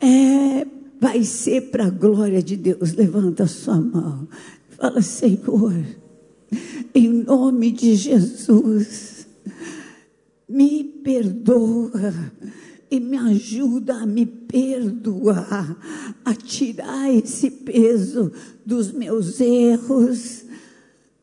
é, 0.00 0.66
vai 1.00 1.24
ser 1.24 1.70
para 1.70 1.86
a 1.86 1.90
glória 1.90 2.42
de 2.42 2.56
Deus. 2.56 2.92
Levanta 2.94 3.44
a 3.44 3.48
sua 3.48 3.80
mão. 3.80 4.28
Fala, 4.70 5.02
Senhor, 5.02 5.74
em 6.94 7.08
nome 7.08 7.70
de 7.72 7.94
Jesus, 7.94 9.26
me 10.48 10.84
perdoa 10.84 12.32
e 12.90 13.00
me 13.00 13.16
ajuda 13.16 13.94
a 13.96 14.06
me 14.06 14.26
perdoar, 14.26 15.76
a 16.24 16.34
tirar 16.34 17.12
esse 17.12 17.50
peso 17.50 18.30
dos 18.64 18.92
meus 18.92 19.40
erros, 19.40 20.44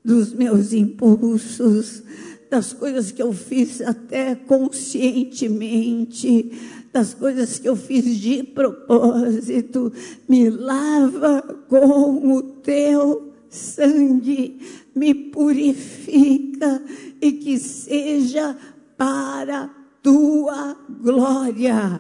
dos 0.04 0.34
meus 0.34 0.74
impulsos, 0.74 2.04
das 2.50 2.74
coisas 2.74 3.12
que 3.12 3.22
eu 3.22 3.32
fiz 3.34 3.82
até 3.82 4.36
conscientemente 4.36 6.52
das 6.96 7.14
coisas 7.14 7.60
que 7.60 7.68
eu 7.68 7.76
fiz 7.76 8.06
de 8.22 8.42
propósito, 8.42 9.92
me 10.30 10.50
lava 10.50 11.42
com 11.68 12.34
o 12.34 12.42
teu 12.42 13.34
sangue, 13.50 14.58
me 14.96 15.14
purifica 15.14 16.82
e 17.20 17.34
que 17.34 17.60
seja 17.60 18.56
para 18.98 19.70
tua 20.06 20.78
glória. 21.02 22.00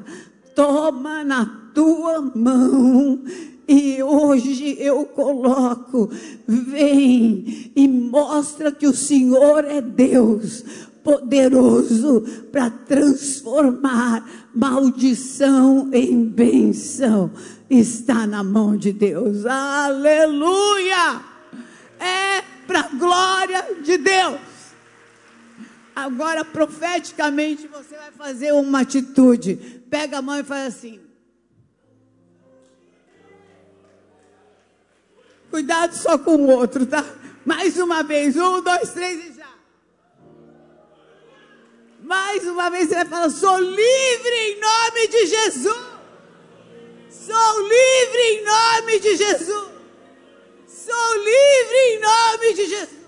Toma 0.53 1.23
na 1.23 1.43
tua 1.73 2.21
mão 2.35 3.19
e 3.67 4.01
hoje 4.03 4.77
eu 4.79 5.05
coloco, 5.05 6.11
vem 6.47 7.71
e 7.75 7.87
mostra 7.87 8.71
que 8.71 8.85
o 8.85 8.93
Senhor 8.93 9.65
é 9.65 9.81
Deus, 9.81 10.63
poderoso 11.03 12.23
para 12.51 12.69
transformar 12.69 14.23
maldição 14.53 15.89
em 15.91 16.25
bênção. 16.25 17.31
Está 17.67 18.27
na 18.27 18.43
mão 18.43 18.77
de 18.77 18.93
Deus. 18.93 19.47
Aleluia! 19.47 21.21
É 21.99 22.43
para 22.67 22.81
a 22.81 22.89
glória 22.89 23.65
de 23.83 23.97
Deus. 23.97 24.54
Agora, 25.95 26.43
profeticamente, 26.43 27.67
você 27.67 27.95
vai 27.95 28.11
fazer 28.11 28.51
uma 28.53 28.81
atitude. 28.81 29.55
Pega 29.89 30.17
a 30.17 30.21
mão 30.21 30.39
e 30.39 30.43
faz 30.43 30.75
assim. 30.75 30.99
Cuidado 35.49 35.95
só 35.95 36.17
com 36.17 36.35
o 36.35 36.49
outro, 36.49 36.85
tá? 36.85 37.03
Mais 37.45 37.77
uma 37.77 38.03
vez. 38.03 38.35
Um, 38.35 38.61
dois, 38.61 38.91
três 38.91 39.23
e 39.23 39.35
mais 42.05 42.45
uma 42.45 42.69
vez 42.69 42.87
você 42.87 42.95
vai 42.95 43.05
falar: 43.05 43.29
sou 43.31 43.57
livre 43.57 44.35
em 44.35 44.59
nome 44.59 45.07
de 45.07 45.25
Jesus. 45.25 45.85
Sou 47.09 47.61
livre 47.61 48.21
em 48.21 48.45
nome 48.45 48.99
de 48.99 49.15
Jesus. 49.15 49.69
Sou 50.67 51.13
livre 51.17 51.77
em 51.87 51.99
nome 51.99 52.53
de 52.53 52.65
Jesus. 52.67 53.04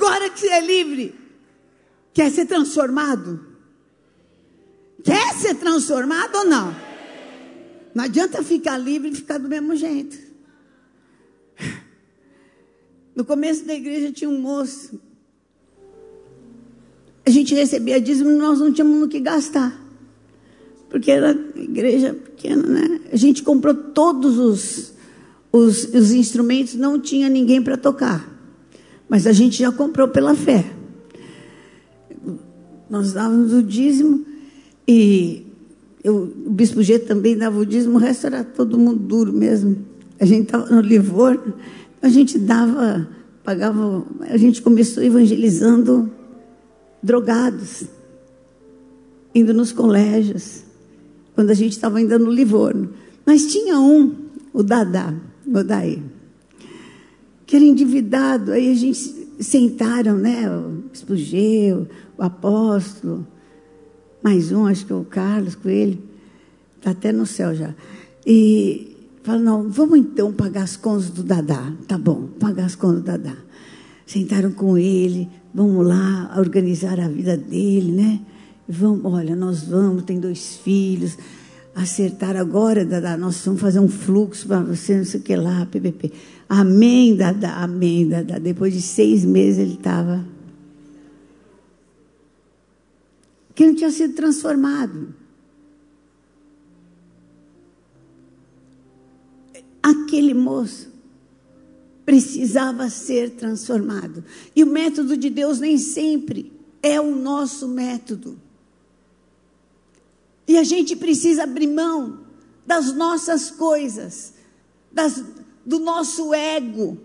Agora 0.00 0.30
que 0.30 0.40
você 0.40 0.48
é 0.48 0.60
livre, 0.62 1.14
quer 2.14 2.30
ser 2.30 2.46
transformado? 2.46 3.38
Quer 5.04 5.34
ser 5.34 5.56
transformado 5.56 6.36
ou 6.36 6.46
não? 6.46 6.74
Não 7.94 8.04
adianta 8.04 8.42
ficar 8.42 8.78
livre 8.78 9.10
e 9.10 9.14
ficar 9.14 9.36
do 9.36 9.46
mesmo 9.46 9.76
jeito. 9.76 10.16
No 13.14 13.26
começo 13.26 13.66
da 13.66 13.74
igreja 13.74 14.10
tinha 14.10 14.30
um 14.30 14.40
moço. 14.40 14.98
A 17.26 17.28
gente 17.28 17.54
recebia 17.54 18.00
dízimo 18.00 18.30
e 18.30 18.36
nós 18.36 18.58
não 18.58 18.72
tínhamos 18.72 19.00
no 19.00 19.08
que 19.08 19.20
gastar. 19.20 19.78
Porque 20.88 21.10
era 21.10 21.32
igreja 21.54 22.14
pequena, 22.14 22.62
né? 22.62 23.00
A 23.12 23.16
gente 23.16 23.42
comprou 23.42 23.74
todos 23.74 24.38
os, 24.38 24.94
os, 25.52 25.84
os 25.92 26.12
instrumentos, 26.12 26.74
não 26.74 26.98
tinha 26.98 27.28
ninguém 27.28 27.62
para 27.62 27.76
tocar. 27.76 28.29
Mas 29.10 29.26
a 29.26 29.32
gente 29.32 29.58
já 29.58 29.72
comprou 29.72 30.06
pela 30.06 30.36
fé. 30.36 30.64
Nós 32.88 33.12
dávamos 33.12 33.52
o 33.52 33.60
dízimo 33.60 34.24
e 34.86 35.44
eu, 36.02 36.32
o 36.46 36.50
bispo 36.50 36.80
G 36.80 36.96
também 37.00 37.36
dava 37.36 37.58
o 37.58 37.66
dízimo, 37.66 37.96
o 37.96 37.98
resto 37.98 38.28
era 38.28 38.44
todo 38.44 38.78
mundo 38.78 39.00
duro 39.00 39.32
mesmo. 39.32 39.84
A 40.20 40.24
gente 40.24 40.44
estava 40.44 40.66
no 40.70 40.80
Livorno, 40.80 41.54
a 42.00 42.08
gente 42.08 42.38
dava, 42.38 43.08
pagava, 43.42 44.04
a 44.20 44.36
gente 44.36 44.62
começou 44.62 45.02
evangelizando 45.02 46.08
drogados, 47.02 47.84
indo 49.34 49.52
nos 49.52 49.72
colégios, 49.72 50.62
quando 51.34 51.50
a 51.50 51.54
gente 51.54 51.72
estava 51.72 51.98
ainda 51.98 52.16
no 52.16 52.30
Livorno. 52.30 52.90
Mas 53.26 53.46
tinha 53.46 53.78
um, 53.80 54.14
o 54.52 54.62
Dadá, 54.62 55.12
o 55.46 55.64
Daí, 55.64 56.00
que 57.50 57.56
era 57.56 57.64
endividado, 57.64 58.52
aí 58.52 58.70
a 58.70 58.74
gente 58.76 59.26
sentaram, 59.40 60.16
né, 60.16 60.48
o 60.48 61.16
G, 61.16 61.74
o 62.16 62.22
apóstolo, 62.22 63.26
mais 64.22 64.52
um, 64.52 64.66
acho 64.66 64.86
que 64.86 64.92
é 64.92 64.94
o 64.94 65.02
Carlos 65.04 65.56
com 65.56 65.68
ele, 65.68 66.00
está 66.76 66.92
até 66.92 67.10
no 67.10 67.26
céu 67.26 67.52
já. 67.52 67.74
E 68.24 68.96
fala, 69.24 69.40
não, 69.40 69.68
vamos 69.68 69.98
então 69.98 70.32
pagar 70.32 70.62
as 70.62 70.76
contas 70.76 71.10
do 71.10 71.24
Dadá. 71.24 71.72
Tá 71.88 71.98
bom, 71.98 72.28
pagar 72.38 72.66
as 72.66 72.76
contas 72.76 73.00
do 73.00 73.06
Dadá. 73.06 73.36
Sentaram 74.06 74.52
com 74.52 74.78
ele, 74.78 75.28
vamos 75.52 75.84
lá 75.84 76.32
organizar 76.38 77.00
a 77.00 77.08
vida 77.08 77.36
dele, 77.36 77.90
né? 77.90 78.20
Vamos, 78.68 79.04
olha, 79.12 79.34
nós 79.34 79.64
vamos, 79.64 80.04
tem 80.04 80.20
dois 80.20 80.54
filhos, 80.54 81.18
acertar 81.74 82.36
agora, 82.36 82.84
Dada, 82.84 83.16
nós 83.16 83.44
vamos 83.44 83.60
fazer 83.60 83.80
um 83.80 83.88
fluxo 83.88 84.46
para 84.46 84.60
você, 84.60 84.98
não 84.98 85.04
sei 85.04 85.20
o 85.20 85.22
que 85.22 85.36
lá, 85.36 85.66
PPP. 85.66 86.12
Amém, 86.48 87.16
Dada, 87.16 87.52
amém, 87.54 88.08
Dada. 88.08 88.40
Depois 88.40 88.72
de 88.72 88.82
seis 88.82 89.24
meses 89.24 89.58
ele 89.58 89.74
estava. 89.74 90.24
Que 93.54 93.66
não 93.66 93.74
tinha 93.74 93.90
sido 93.90 94.14
transformado. 94.14 95.14
Aquele 99.82 100.34
moço 100.34 100.90
precisava 102.04 102.88
ser 102.90 103.30
transformado. 103.30 104.24
E 104.54 104.64
o 104.64 104.66
método 104.66 105.16
de 105.16 105.30
Deus 105.30 105.60
nem 105.60 105.78
sempre 105.78 106.52
é 106.82 107.00
o 107.00 107.14
nosso 107.14 107.68
método. 107.68 108.36
E 110.50 110.58
a 110.58 110.64
gente 110.64 110.96
precisa 110.96 111.44
abrir 111.44 111.68
mão 111.68 112.26
das 112.66 112.92
nossas 112.92 113.52
coisas, 113.52 114.34
das, 114.90 115.22
do 115.64 115.78
nosso 115.78 116.34
ego. 116.34 116.98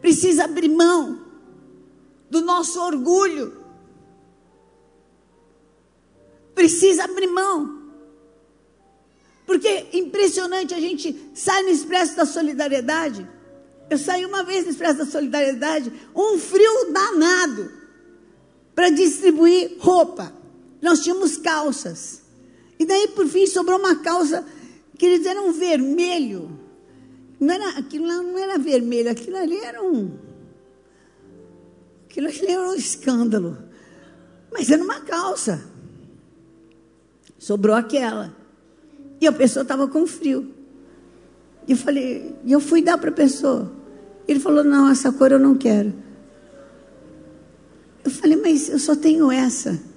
Precisa 0.00 0.42
abrir 0.42 0.68
mão 0.68 1.20
do 2.28 2.40
nosso 2.40 2.82
orgulho. 2.82 3.56
Precisa 6.52 7.04
abrir 7.04 7.28
mão. 7.28 7.92
Porque 9.46 9.86
impressionante, 9.92 10.74
a 10.74 10.80
gente 10.80 11.30
sai 11.32 11.62
no 11.62 11.68
Expresso 11.68 12.16
da 12.16 12.26
Solidariedade. 12.26 13.24
Eu 13.88 13.98
saí 13.98 14.26
uma 14.26 14.42
vez 14.42 14.64
no 14.64 14.72
Expresso 14.72 14.98
da 14.98 15.06
Solidariedade, 15.06 15.92
um 16.12 16.36
frio 16.38 16.92
danado, 16.92 17.70
para 18.74 18.90
distribuir 18.90 19.76
roupa. 19.78 20.34
Nós 20.86 21.00
tínhamos 21.00 21.36
calças. 21.36 22.22
E 22.78 22.86
daí, 22.86 23.08
por 23.08 23.26
fim, 23.26 23.44
sobrou 23.44 23.76
uma 23.76 23.96
calça 23.96 24.46
que 24.96 25.04
eles 25.04 25.26
eram 25.26 25.52
vermelho. 25.52 26.60
Não 27.40 27.52
era, 27.52 27.70
aquilo 27.70 28.06
não 28.06 28.38
era 28.38 28.56
vermelho, 28.56 29.10
aquilo 29.10 29.36
ali 29.36 29.56
era 29.56 29.82
um. 29.82 30.16
Aquilo 32.04 32.28
ali 32.28 32.46
era 32.46 32.68
um 32.68 32.74
escândalo. 32.74 33.58
Mas 34.52 34.70
era 34.70 34.80
uma 34.80 35.00
calça. 35.00 35.60
Sobrou 37.36 37.74
aquela. 37.74 38.32
E 39.20 39.26
a 39.26 39.32
pessoa 39.32 39.62
estava 39.62 39.88
com 39.88 40.06
frio. 40.06 40.54
E 41.66 41.72
eu 41.72 41.76
falei, 41.76 42.32
e 42.44 42.52
eu 42.52 42.60
fui 42.60 42.80
dar 42.80 42.96
para 42.96 43.10
a 43.10 43.12
pessoa. 43.12 43.72
Ele 44.28 44.38
falou, 44.38 44.62
não, 44.62 44.88
essa 44.88 45.10
cor 45.10 45.32
eu 45.32 45.40
não 45.40 45.56
quero. 45.56 45.92
Eu 48.04 48.10
falei, 48.12 48.36
mas 48.36 48.68
eu 48.68 48.78
só 48.78 48.94
tenho 48.94 49.32
essa. 49.32 49.95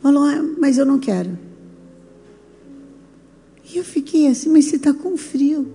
Falou, 0.00 0.22
ah, 0.22 0.42
mas 0.58 0.78
eu 0.78 0.86
não 0.86 0.98
quero. 0.98 1.38
E 3.72 3.76
eu 3.76 3.84
fiquei 3.84 4.26
assim, 4.28 4.48
mas 4.48 4.66
você 4.66 4.76
está 4.76 4.94
com 4.94 5.16
frio. 5.16 5.70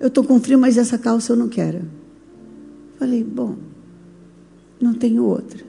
Eu 0.00 0.08
estou 0.08 0.24
com 0.24 0.40
frio, 0.40 0.58
mas 0.58 0.76
essa 0.76 0.98
calça 0.98 1.32
eu 1.32 1.36
não 1.36 1.48
quero. 1.48 1.82
Falei, 2.98 3.22
bom, 3.22 3.56
não 4.80 4.94
tenho 4.94 5.24
outra. 5.24 5.62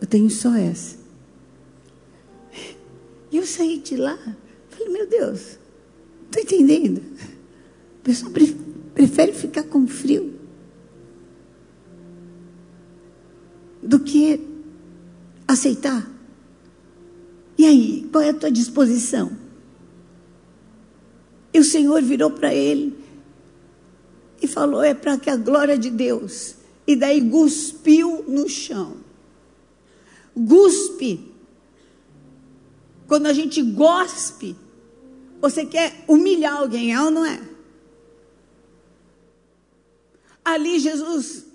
Eu 0.00 0.06
tenho 0.06 0.30
só 0.30 0.54
essa. 0.54 0.96
E 3.30 3.36
eu 3.36 3.46
saí 3.46 3.78
de 3.78 3.96
lá, 3.96 4.18
falei, 4.70 4.92
meu 4.92 5.06
Deus, 5.06 5.58
estou 6.26 6.42
entendendo. 6.42 7.02
A 8.00 8.04
pessoa 8.04 8.32
prefere 8.94 9.32
ficar 9.32 9.64
com 9.64 9.86
frio 9.86 10.32
do 13.82 14.00
que 14.00 14.40
aceitar. 15.48 16.08
E 17.56 17.64
aí, 17.64 18.08
qual 18.12 18.22
é 18.22 18.28
a 18.28 18.34
tua 18.34 18.52
disposição? 18.52 19.36
E 21.52 21.58
o 21.58 21.64
Senhor 21.64 22.00
virou 22.02 22.30
para 22.30 22.54
ele 22.54 22.96
e 24.40 24.46
falou: 24.46 24.82
é 24.82 24.94
para 24.94 25.18
que 25.18 25.28
a 25.28 25.36
glória 25.36 25.76
de 25.76 25.90
Deus. 25.90 26.54
E 26.86 26.94
daí 26.94 27.28
cuspiu 27.28 28.24
no 28.28 28.48
chão. 28.48 28.98
Guspe 30.36 31.28
quando 33.08 33.26
a 33.26 33.32
gente 33.32 33.62
gospe, 33.62 34.54
você 35.40 35.64
quer 35.64 36.04
humilhar 36.06 36.58
alguém, 36.58 36.92
é 36.92 37.00
ou 37.00 37.10
não 37.10 37.24
é? 37.24 37.40
Ali 40.44 40.78
Jesus 40.78 41.46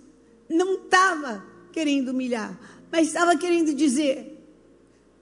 não 0.49 0.73
estava 0.73 1.45
querendo 1.71 2.09
humilhar, 2.09 2.59
mas 2.93 3.07
estava 3.07 3.35
querendo 3.35 3.73
dizer: 3.73 4.39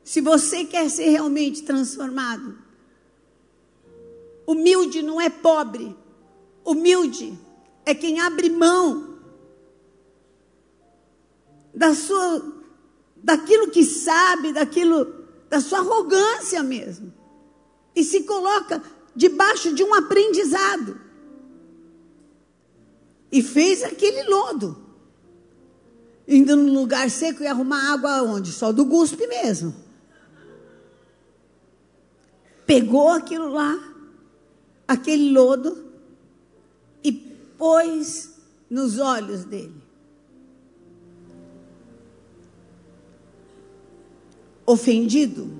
se 0.03 0.19
você 0.19 0.65
quer 0.65 0.89
ser 0.89 1.07
realmente 1.07 1.63
transformado, 1.63 2.57
humilde 4.45 5.01
não 5.01 5.21
é 5.21 5.29
pobre, 5.29 5.95
humilde 6.65 7.39
é 7.85 7.95
quem 7.95 8.19
abre 8.19 8.49
mão 8.49 9.17
da 11.73 11.95
sua, 11.95 12.61
daquilo 13.15 13.71
que 13.71 13.85
sabe, 13.85 14.51
daquilo 14.51 15.23
da 15.49 15.61
sua 15.61 15.79
arrogância 15.79 16.61
mesmo. 16.61 17.13
E 17.95 18.03
se 18.03 18.23
coloca 18.23 18.83
debaixo 19.15 19.73
de 19.73 19.81
um 19.81 19.93
aprendizado. 19.93 20.99
E 23.31 23.41
fez 23.41 23.81
aquele 23.81 24.23
lodo. 24.23 24.80
Indo 26.27 26.55
num 26.55 26.73
lugar 26.73 27.09
seco 27.09 27.43
e 27.43 27.47
arrumar 27.47 27.93
água 27.93 28.21
onde? 28.23 28.51
Só 28.51 28.71
do 28.71 28.85
guspe 28.85 29.27
mesmo. 29.27 29.75
Pegou 32.65 33.09
aquilo 33.09 33.49
lá, 33.49 33.77
aquele 34.87 35.31
lodo, 35.31 35.91
e 37.03 37.11
pôs 37.11 38.31
nos 38.69 38.97
olhos 38.97 39.43
dele. 39.43 39.81
ofendido? 44.71 45.59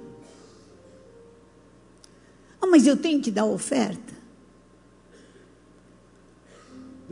Ah, 2.62 2.68
mas 2.68 2.86
eu 2.88 2.96
tenho 2.96 3.22
que 3.22 3.32
dar 3.32 3.46
oferta. 3.46 4.14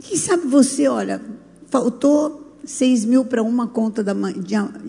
Quem 0.00 0.16
sabe 0.16 0.46
você, 0.46 0.88
olha, 0.88 1.22
faltou 1.66 2.39
6 2.64 3.04
mil 3.04 3.24
para 3.24 3.42
uma 3.42 3.66
conta 3.66 4.02
de, 4.02 4.12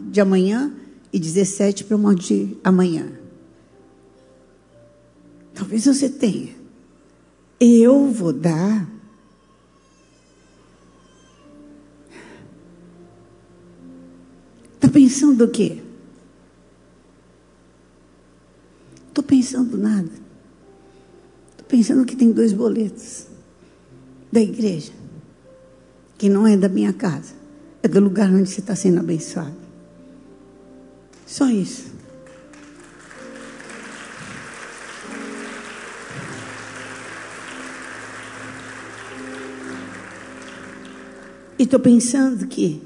de 0.10 0.22
amanhã 0.22 0.74
e 1.12 1.20
17 1.20 1.84
para 1.86 1.96
uma 1.96 2.16
de 2.16 2.58
amanhã. 2.64 3.12
Talvez 5.54 5.86
você 5.86 6.10
tenha. 6.10 6.56
Eu 7.60 8.08
vou 8.08 8.34
dar. 8.34 8.90
Está 14.76 14.90
pensando 14.90 15.46
o 15.46 15.52
quê? 15.52 15.82
Estou 19.08 19.24
pensando 19.24 19.78
nada. 19.78 20.10
Estou 21.52 21.68
pensando 21.68 22.06
que 22.06 22.16
tem 22.16 22.32
dois 22.32 22.54
boletos 22.54 23.28
da 24.32 24.40
igreja, 24.40 24.94
que 26.18 26.30
não 26.30 26.48
é 26.48 26.56
da 26.56 26.70
minha 26.70 26.94
casa, 26.94 27.34
é 27.84 27.88
do 27.88 28.00
lugar 28.00 28.30
onde 28.30 28.50
você 28.50 28.60
está 28.60 28.76
sendo 28.76 29.00
abençoado. 29.00 29.56
Só 31.26 31.50
isso. 31.50 31.92
E 41.58 41.64
estou 41.64 41.80
pensando 41.80 42.48
que, 42.48 42.82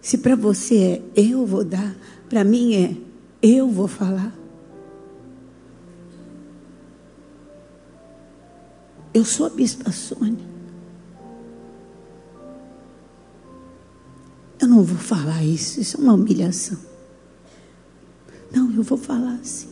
se 0.00 0.16
para 0.18 0.34
você 0.34 1.02
é 1.14 1.20
eu 1.20 1.44
vou 1.44 1.62
dar, 1.62 1.94
para 2.28 2.42
mim 2.42 2.74
é 2.74 2.96
eu 3.42 3.68
vou 3.68 3.86
falar. 3.86 4.34
Eu 9.12 9.24
sou 9.24 9.46
a 9.46 9.50
Bispa 9.50 9.92
Sônia. 9.92 10.47
Eu 14.60 14.68
não 14.68 14.82
vou 14.82 14.98
falar 14.98 15.44
isso, 15.44 15.80
isso 15.80 15.96
é 15.96 16.00
uma 16.00 16.14
humilhação. 16.14 16.78
Não, 18.50 18.72
eu 18.74 18.82
vou 18.82 18.98
falar 18.98 19.34
assim. 19.34 19.68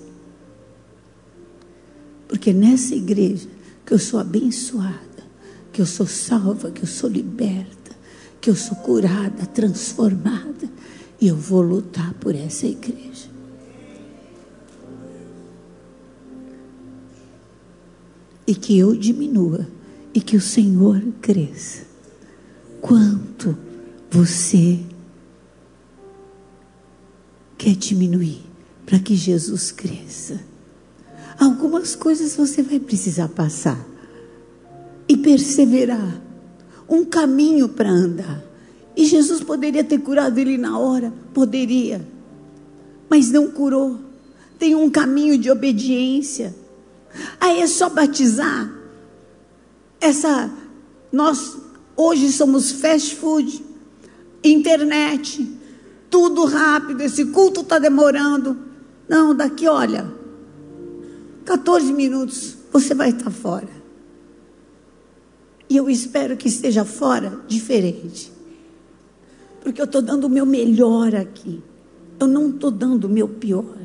Porque 2.28 2.52
nessa 2.52 2.94
igreja 2.94 3.48
que 3.84 3.94
eu 3.94 3.98
sou 3.98 4.20
abençoada, 4.20 5.24
que 5.72 5.80
eu 5.80 5.86
sou 5.86 6.06
salva, 6.06 6.70
que 6.70 6.82
eu 6.82 6.86
sou 6.86 7.08
liberta, 7.08 7.96
que 8.40 8.50
eu 8.50 8.56
sou 8.56 8.76
curada, 8.78 9.46
transformada, 9.46 10.68
e 11.20 11.28
eu 11.28 11.36
vou 11.36 11.62
lutar 11.62 12.14
por 12.14 12.34
essa 12.34 12.66
igreja. 12.66 13.36
e 18.46 18.54
que 18.54 18.78
eu 18.78 18.94
diminua 18.94 19.66
e 20.14 20.20
que 20.20 20.36
o 20.36 20.40
Senhor 20.40 21.02
cresça. 21.20 21.84
Quanto 22.80 23.56
você 24.10 24.80
quer 27.58 27.74
diminuir 27.74 28.42
para 28.84 28.98
que 28.98 29.14
Jesus 29.14 29.72
cresça? 29.72 30.40
Algumas 31.38 31.94
coisas 31.94 32.34
você 32.34 32.62
vai 32.62 32.80
precisar 32.80 33.28
passar 33.28 33.78
e 35.08 35.16
perseverar. 35.16 36.22
Um 36.88 37.04
caminho 37.04 37.68
para 37.68 37.90
andar. 37.90 38.44
E 38.96 39.04
Jesus 39.04 39.42
poderia 39.42 39.82
ter 39.82 39.98
curado 39.98 40.38
ele 40.38 40.56
na 40.56 40.78
hora, 40.78 41.12
poderia, 41.34 42.06
mas 43.10 43.30
não 43.30 43.50
curou. 43.50 43.98
Tem 44.58 44.74
um 44.74 44.88
caminho 44.88 45.36
de 45.36 45.50
obediência. 45.50 46.54
Aí 47.40 47.60
é 47.60 47.66
só 47.66 47.90
batizar. 47.90 48.72
Essa 50.00 50.50
nós 51.12 51.58
hoje 51.96 52.32
somos 52.32 52.72
fast 52.72 53.16
food, 53.16 53.64
internet, 54.52 55.46
tudo 56.10 56.44
rápido, 56.44 57.00
esse 57.02 57.26
culto 57.26 57.60
está 57.60 57.78
demorando. 57.78 58.56
Não, 59.08 59.34
daqui, 59.34 59.68
olha, 59.68 60.12
14 61.44 61.92
minutos, 61.92 62.56
você 62.72 62.94
vai 62.94 63.10
estar 63.10 63.30
fora. 63.30 63.68
E 65.68 65.76
eu 65.76 65.90
espero 65.90 66.36
que 66.36 66.48
esteja 66.48 66.84
fora 66.84 67.40
diferente. 67.46 68.32
Porque 69.60 69.80
eu 69.80 69.84
estou 69.84 70.00
dando 70.00 70.24
o 70.24 70.30
meu 70.30 70.46
melhor 70.46 71.14
aqui. 71.14 71.60
Eu 72.20 72.26
não 72.26 72.50
estou 72.50 72.70
dando 72.70 73.04
o 73.04 73.08
meu 73.08 73.28
pior. 73.28 73.76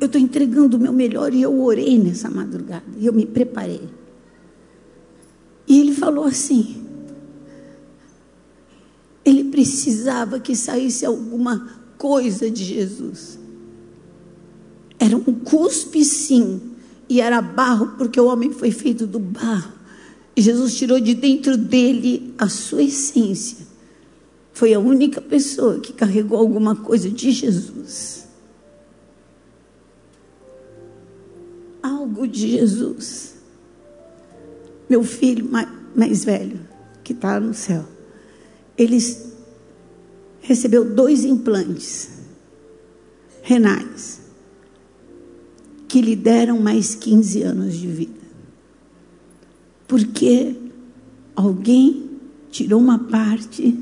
Eu 0.00 0.06
estou 0.06 0.20
entregando 0.20 0.76
o 0.76 0.80
meu 0.80 0.92
melhor 0.92 1.32
e 1.32 1.42
eu 1.42 1.60
orei 1.60 1.98
nessa 1.98 2.30
madrugada. 2.30 2.84
E 2.98 3.06
eu 3.06 3.12
me 3.12 3.26
preparei. 3.26 3.88
Falou 6.02 6.24
assim: 6.24 6.84
ele 9.24 9.44
precisava 9.44 10.40
que 10.40 10.56
saísse 10.56 11.06
alguma 11.06 11.78
coisa 11.96 12.50
de 12.50 12.64
Jesus. 12.64 13.38
Era 14.98 15.16
um 15.16 15.22
cuspe, 15.22 16.04
sim, 16.04 16.60
e 17.08 17.20
era 17.20 17.40
barro, 17.40 17.94
porque 17.96 18.20
o 18.20 18.26
homem 18.26 18.50
foi 18.50 18.72
feito 18.72 19.06
do 19.06 19.20
barro. 19.20 19.74
E 20.34 20.42
Jesus 20.42 20.74
tirou 20.74 20.98
de 20.98 21.14
dentro 21.14 21.56
dele 21.56 22.34
a 22.36 22.48
sua 22.48 22.82
essência. 22.82 23.64
Foi 24.52 24.74
a 24.74 24.80
única 24.80 25.20
pessoa 25.20 25.78
que 25.78 25.92
carregou 25.92 26.36
alguma 26.36 26.74
coisa 26.74 27.08
de 27.08 27.30
Jesus. 27.30 28.26
Algo 31.80 32.26
de 32.26 32.58
Jesus. 32.58 33.36
Meu 34.90 35.04
filho 35.04 35.48
mais, 35.94 36.24
velho, 36.24 36.60
que 37.02 37.12
está 37.12 37.38
no 37.38 37.54
céu, 37.54 37.84
ele 38.76 38.98
recebeu 40.40 40.84
dois 40.84 41.24
implantes 41.24 42.10
renais 43.42 44.20
que 45.88 46.00
lhe 46.00 46.16
deram 46.16 46.58
mais 46.58 46.94
15 46.94 47.42
anos 47.42 47.76
de 47.76 47.86
vida. 47.86 48.22
Porque 49.86 50.56
alguém 51.36 52.10
tirou 52.50 52.80
uma 52.80 52.98
parte 52.98 53.78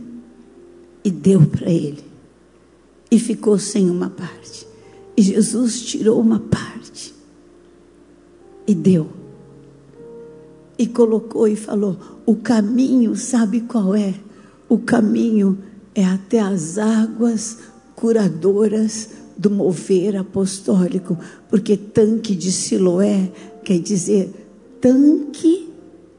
e 1.04 1.10
deu 1.10 1.46
para 1.46 1.70
ele. 1.70 2.02
E 3.10 3.18
ficou 3.18 3.58
sem 3.58 3.88
uma 3.88 4.10
parte. 4.10 4.66
E 5.16 5.22
Jesus 5.22 5.82
tirou 5.82 6.20
uma 6.20 6.40
parte 6.40 7.14
e 8.66 8.74
deu. 8.74 9.19
E 10.80 10.86
colocou 10.86 11.46
e 11.46 11.56
falou: 11.56 11.98
O 12.24 12.36
caminho, 12.36 13.14
sabe 13.14 13.60
qual 13.60 13.94
é? 13.94 14.14
O 14.66 14.78
caminho 14.78 15.58
é 15.94 16.02
até 16.02 16.40
as 16.40 16.78
águas 16.78 17.58
curadoras 17.94 19.10
do 19.36 19.50
mover 19.50 20.16
apostólico, 20.16 21.18
porque 21.50 21.76
tanque 21.76 22.34
de 22.34 22.50
Siloé 22.50 23.30
quer 23.62 23.78
dizer 23.78 24.32
tanque 24.80 25.68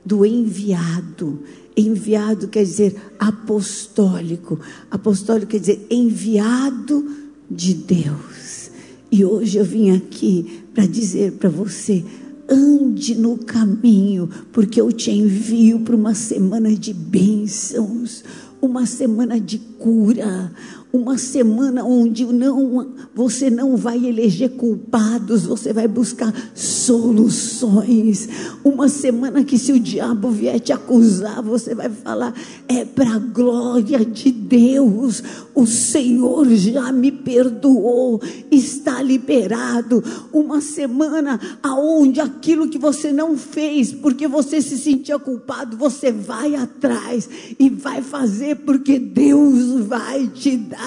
do 0.06 0.24
enviado. 0.24 1.40
Enviado 1.76 2.48
quer 2.48 2.64
dizer 2.64 2.96
apostólico. 3.18 4.60
Apostólico 4.92 5.54
quer 5.54 5.60
dizer 5.60 5.88
enviado 5.90 7.04
de 7.50 7.74
Deus. 7.74 8.70
E 9.12 9.26
hoje 9.26 9.58
eu 9.58 9.66
vim 9.66 9.90
aqui 9.90 10.62
para 10.72 10.86
dizer 10.86 11.32
para 11.32 11.50
você: 11.50 12.06
ande 12.52 13.16
no 13.16 13.38
caminho, 13.38 14.30
porque 14.52 14.82
eu 14.82 14.92
te 14.92 15.10
envio 15.10 15.80
para 15.80 15.96
uma 15.96 16.14
semana 16.14 16.76
de 16.76 16.94
bênçãos, 16.94 18.24
uma 18.62 18.86
semana 18.86 19.40
de 19.40 19.58
cura, 19.58 20.52
uma 20.94 21.18
semana 21.18 21.86
onde 21.86 22.26
não, 22.26 22.90
você 23.16 23.50
não 23.50 23.78
vai 23.78 24.06
eleger 24.06 24.50
culpados, 24.52 25.46
você 25.46 25.72
vai 25.72 25.88
buscar 25.88 26.34
soluções. 26.54 28.28
Uma 28.64 28.90
semana 28.90 29.44
que 29.44 29.58
se 29.58 29.72
o 29.72 29.80
diabo 29.80 30.30
vier 30.32 30.60
te 30.60 30.74
acusar, 30.74 31.42
você 31.42 31.74
vai 31.74 31.90
falar: 31.90 32.34
é 32.68 32.84
para 32.84 33.16
a 33.16 33.20
glória 33.20 34.04
de 34.04 34.32
Deus. 34.32 35.24
O 35.56 35.66
Senhor 35.66 36.48
já 36.56 36.92
me 36.92 37.12
perdoou, 37.12 38.22
está 38.50 39.02
liberado. 39.02 40.04
Uma 40.34 40.60
semana 40.60 41.40
aonde 41.64 42.20
aquilo 42.20 42.68
que 42.68 42.78
você 42.78 43.14
não 43.14 43.38
fez, 43.38 43.94
porque 43.94 44.28
você 44.28 44.62
se 44.62 44.78
sentia 44.78 45.18
culpado, 45.18 45.78
você 45.78 46.12
vai 46.12 46.56
atrás 46.56 47.30
e 47.58 47.70
vai 47.70 48.02
fazer, 48.02 48.58
porque 48.58 49.00
Deus 49.00 49.86
vai 49.86 50.28
te 50.28 50.58
dar 50.58 50.81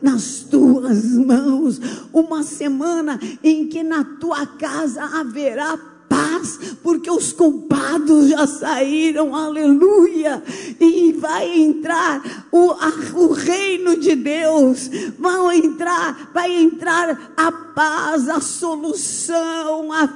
nas 0.00 0.46
tuas 0.50 1.04
mãos. 1.04 1.80
Uma 2.12 2.42
semana 2.42 3.18
em 3.42 3.68
que 3.68 3.82
na 3.82 4.04
tua 4.04 4.46
casa 4.46 5.02
haverá 5.02 5.78
paz, 6.12 6.76
porque 6.82 7.10
os 7.10 7.32
culpados 7.32 8.28
já 8.28 8.46
saíram, 8.46 9.34
aleluia, 9.34 10.42
e 10.78 11.12
vai 11.12 11.58
entrar 11.58 12.46
o, 12.52 12.70
a, 12.72 12.92
o 13.14 13.32
reino 13.32 13.96
de 13.98 14.14
Deus, 14.14 14.90
vão 15.18 15.50
entrar, 15.50 16.30
vai 16.34 16.52
entrar 16.54 17.32
a 17.34 17.50
paz, 17.50 18.28
a 18.28 18.40
solução, 18.40 19.90
a 19.90 20.06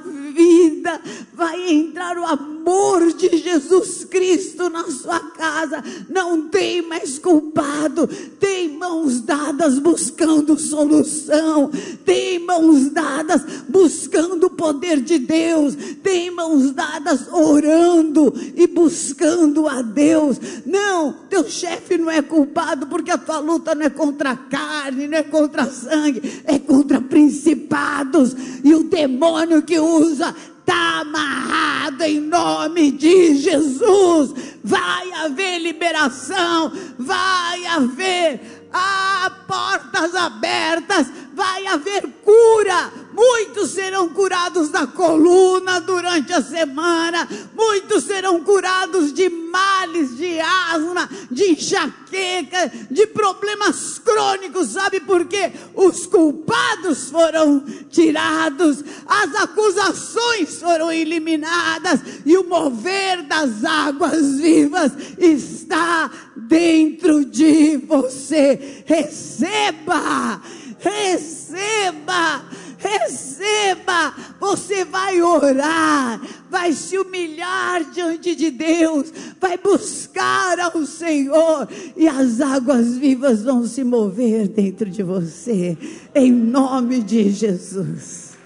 vai 1.33 1.71
entrar 1.71 2.17
o 2.17 2.25
amor 2.25 3.13
de 3.13 3.37
Jesus 3.37 4.03
Cristo 4.05 4.69
na 4.69 4.85
sua 4.85 5.19
casa, 5.19 5.83
não 6.09 6.49
tem 6.49 6.81
mais 6.81 7.19
culpado, 7.19 8.07
tem 8.39 8.69
mãos 8.69 9.21
dadas 9.21 9.79
buscando 9.79 10.57
solução, 10.59 11.71
tem 12.03 12.39
mãos 12.39 12.89
dadas 12.89 13.41
buscando 13.69 14.47
o 14.47 14.49
poder 14.49 14.99
de 14.99 15.19
Deus, 15.19 15.75
tem 16.03 16.31
mãos 16.31 16.71
dadas 16.71 17.27
orando 17.31 18.33
e 18.55 18.67
buscando 18.67 19.67
a 19.67 19.81
Deus. 19.81 20.37
Não, 20.65 21.13
teu 21.29 21.47
chefe 21.47 21.97
não 21.97 22.11
é 22.11 22.21
culpado 22.21 22.87
porque 22.87 23.11
a 23.11 23.17
tua 23.17 23.39
luta 23.39 23.75
não 23.75 23.85
é 23.85 23.89
contra 23.89 24.31
a 24.31 24.35
carne, 24.35 25.07
não 25.07 25.17
é 25.17 25.23
contra 25.23 25.65
sangue, 25.67 26.41
é 26.45 26.57
contra 26.59 26.99
principados 26.99 28.35
e 28.63 28.73
o 28.73 28.83
demônio 28.83 29.61
que 29.61 29.79
usa 29.79 30.26
está 30.29 31.01
amarrado 31.01 32.03
em 32.03 32.19
nome 32.19 32.91
de 32.91 33.35
Jesus. 33.35 34.33
Vai 34.63 35.11
haver 35.13 35.59
liberação, 35.59 36.71
vai 36.97 37.65
haver 37.65 38.56
ah, 38.71 39.31
portas 39.47 40.15
abertas, 40.15 41.07
vai 41.33 41.67
haver 41.67 42.07
cura. 42.23 42.91
Muitos 43.13 43.71
serão 43.71 44.09
curados 44.09 44.69
da 44.69 44.85
coluna 44.85 45.79
durante 45.81 46.31
a 46.33 46.41
semana, 46.41 47.27
muitos 47.55 48.03
serão 48.03 48.43
curados 48.43 49.11
de 49.11 49.27
males, 49.27 50.17
de 50.17 50.39
asma, 50.39 51.09
de 51.31 51.51
enxaqueca, 51.51 52.71
de 52.91 53.07
problemas 53.07 53.99
crônicos. 53.99 54.69
Sabe 54.69 54.99
por 54.99 55.25
quê? 55.25 55.51
Os 55.73 56.05
culpados 56.05 57.09
foram 57.09 57.61
tirados, 57.89 58.83
as 59.07 59.33
acusações 59.35 60.59
foram 60.59 60.91
eliminadas 60.91 61.99
e 62.23 62.37
o 62.37 62.47
mover 62.47 63.23
das 63.23 63.63
águas 63.63 64.35
vivas 64.35 64.91
está 65.17 66.11
dentro 66.47 67.25
de 67.25 67.77
você. 67.77 68.83
Receba, 68.85 70.41
receba 70.79 72.43
receba. 72.77 74.13
Você 74.39 74.85
vai 74.85 75.21
orar, 75.21 76.21
vai 76.49 76.71
se 76.73 76.97
humilhar 76.97 77.83
diante 77.91 78.35
de 78.35 78.51
Deus, 78.51 79.11
vai 79.39 79.57
buscar 79.57 80.59
ao 80.59 80.85
Senhor 80.85 81.67
e 81.95 82.07
as 82.07 82.39
águas 82.39 82.97
vivas 82.97 83.43
vão 83.43 83.65
se 83.65 83.83
mover 83.83 84.47
dentro 84.47 84.89
de 84.89 85.03
você, 85.03 85.77
em 86.13 86.31
nome 86.31 87.01
de 87.01 87.29
Jesus. 87.31 88.37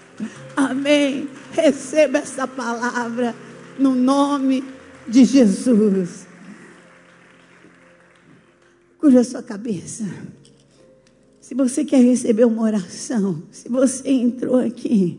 Amém. 0.56 1.28
Receba 1.52 2.18
essa 2.18 2.46
palavra 2.46 3.34
no 3.78 3.94
nome 3.94 4.64
de 5.06 5.24
Jesus. 5.24 6.31
Cura 9.02 9.24
sua 9.24 9.42
cabeça. 9.42 10.04
Se 11.40 11.56
você 11.56 11.84
quer 11.84 12.00
receber 12.04 12.44
uma 12.44 12.62
oração, 12.62 13.42
se 13.50 13.68
você 13.68 14.08
entrou 14.08 14.58
aqui 14.58 15.18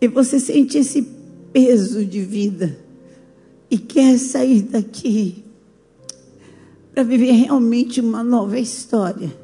e 0.00 0.06
você 0.06 0.38
sente 0.38 0.78
esse 0.78 1.02
peso 1.52 2.04
de 2.04 2.20
vida 2.20 2.78
e 3.68 3.76
quer 3.76 4.20
sair 4.20 4.62
daqui 4.62 5.42
para 6.94 7.02
viver 7.02 7.32
realmente 7.32 8.00
uma 8.00 8.22
nova 8.22 8.60
história, 8.60 9.36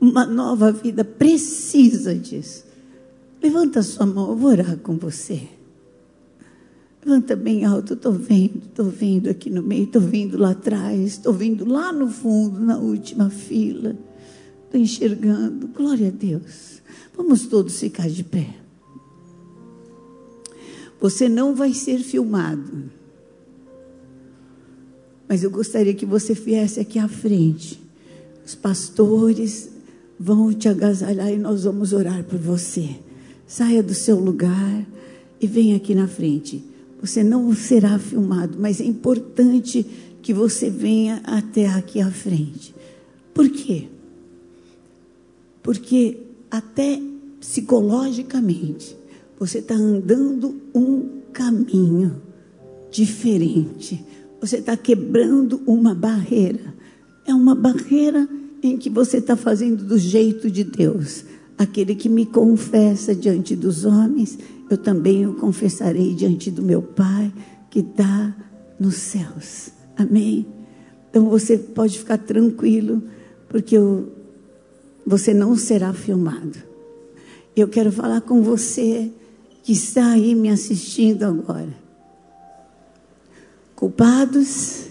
uma 0.00 0.26
nova 0.26 0.72
vida, 0.72 1.04
precisa 1.04 2.12
disso. 2.12 2.64
Levanta 3.40 3.80
sua 3.80 4.04
mão, 4.04 4.30
eu 4.30 4.36
vou 4.36 4.50
orar 4.50 4.76
com 4.78 4.96
você. 4.96 5.55
Levanta 7.06 7.36
bem 7.36 7.64
alto, 7.64 7.94
estou 7.94 8.10
vendo, 8.10 8.62
estou 8.64 8.86
vendo 8.86 9.30
aqui 9.30 9.48
no 9.48 9.62
meio, 9.62 9.84
estou 9.84 10.02
vendo 10.02 10.36
lá 10.36 10.50
atrás, 10.50 11.12
estou 11.12 11.32
vendo 11.32 11.64
lá 11.64 11.92
no 11.92 12.08
fundo, 12.08 12.58
na 12.58 12.78
última 12.78 13.30
fila. 13.30 13.96
Estou 14.64 14.80
enxergando. 14.80 15.68
Glória 15.68 16.08
a 16.08 16.10
Deus. 16.10 16.82
Vamos 17.16 17.46
todos 17.46 17.78
ficar 17.78 18.10
de 18.10 18.24
pé. 18.24 18.56
Você 21.00 21.28
não 21.28 21.54
vai 21.54 21.72
ser 21.72 22.00
filmado. 22.00 22.90
Mas 25.28 25.44
eu 25.44 25.50
gostaria 25.50 25.94
que 25.94 26.04
você 26.04 26.34
viesse 26.34 26.80
aqui 26.80 26.98
à 26.98 27.06
frente. 27.06 27.80
Os 28.44 28.56
pastores 28.56 29.70
vão 30.18 30.52
te 30.52 30.68
agasalhar 30.68 31.32
e 31.32 31.38
nós 31.38 31.62
vamos 31.62 31.92
orar 31.92 32.24
por 32.24 32.40
você. 32.40 32.96
Saia 33.46 33.80
do 33.80 33.94
seu 33.94 34.18
lugar 34.18 34.84
e 35.40 35.46
venha 35.46 35.76
aqui 35.76 35.94
na 35.94 36.08
frente. 36.08 36.74
Você 37.06 37.22
não 37.22 37.54
será 37.54 38.00
filmado, 38.00 38.58
mas 38.58 38.80
é 38.80 38.84
importante 38.84 39.86
que 40.20 40.34
você 40.34 40.68
venha 40.68 41.20
até 41.22 41.68
aqui 41.68 42.00
à 42.00 42.10
frente. 42.10 42.74
Por 43.32 43.48
quê? 43.48 43.86
Porque 45.62 46.18
até 46.50 47.00
psicologicamente 47.38 48.96
você 49.38 49.58
está 49.58 49.74
andando 49.76 50.60
um 50.74 51.20
caminho 51.32 52.20
diferente. 52.90 54.04
Você 54.40 54.56
está 54.56 54.76
quebrando 54.76 55.62
uma 55.64 55.94
barreira. 55.94 56.74
É 57.24 57.32
uma 57.32 57.54
barreira 57.54 58.28
em 58.60 58.76
que 58.76 58.90
você 58.90 59.18
está 59.18 59.36
fazendo 59.36 59.84
do 59.84 59.96
jeito 59.96 60.50
de 60.50 60.64
Deus. 60.64 61.24
Aquele 61.58 61.94
que 61.94 62.08
me 62.08 62.26
confessa 62.26 63.14
diante 63.14 63.56
dos 63.56 63.84
homens, 63.84 64.38
eu 64.68 64.76
também 64.76 65.26
o 65.26 65.34
confessarei 65.34 66.14
diante 66.14 66.50
do 66.50 66.62
meu 66.62 66.82
Pai 66.82 67.32
que 67.70 67.80
está 67.80 68.34
nos 68.78 68.96
céus. 68.96 69.70
Amém? 69.96 70.46
Então 71.08 71.28
você 71.30 71.56
pode 71.56 71.98
ficar 71.98 72.18
tranquilo, 72.18 73.02
porque 73.48 73.76
eu, 73.76 74.12
você 75.06 75.32
não 75.32 75.56
será 75.56 75.92
filmado. 75.94 76.58
Eu 77.56 77.68
quero 77.68 77.90
falar 77.90 78.20
com 78.20 78.42
você 78.42 79.10
que 79.62 79.72
está 79.72 80.10
aí 80.10 80.34
me 80.34 80.50
assistindo 80.50 81.22
agora. 81.24 81.74
Culpados, 83.74 84.88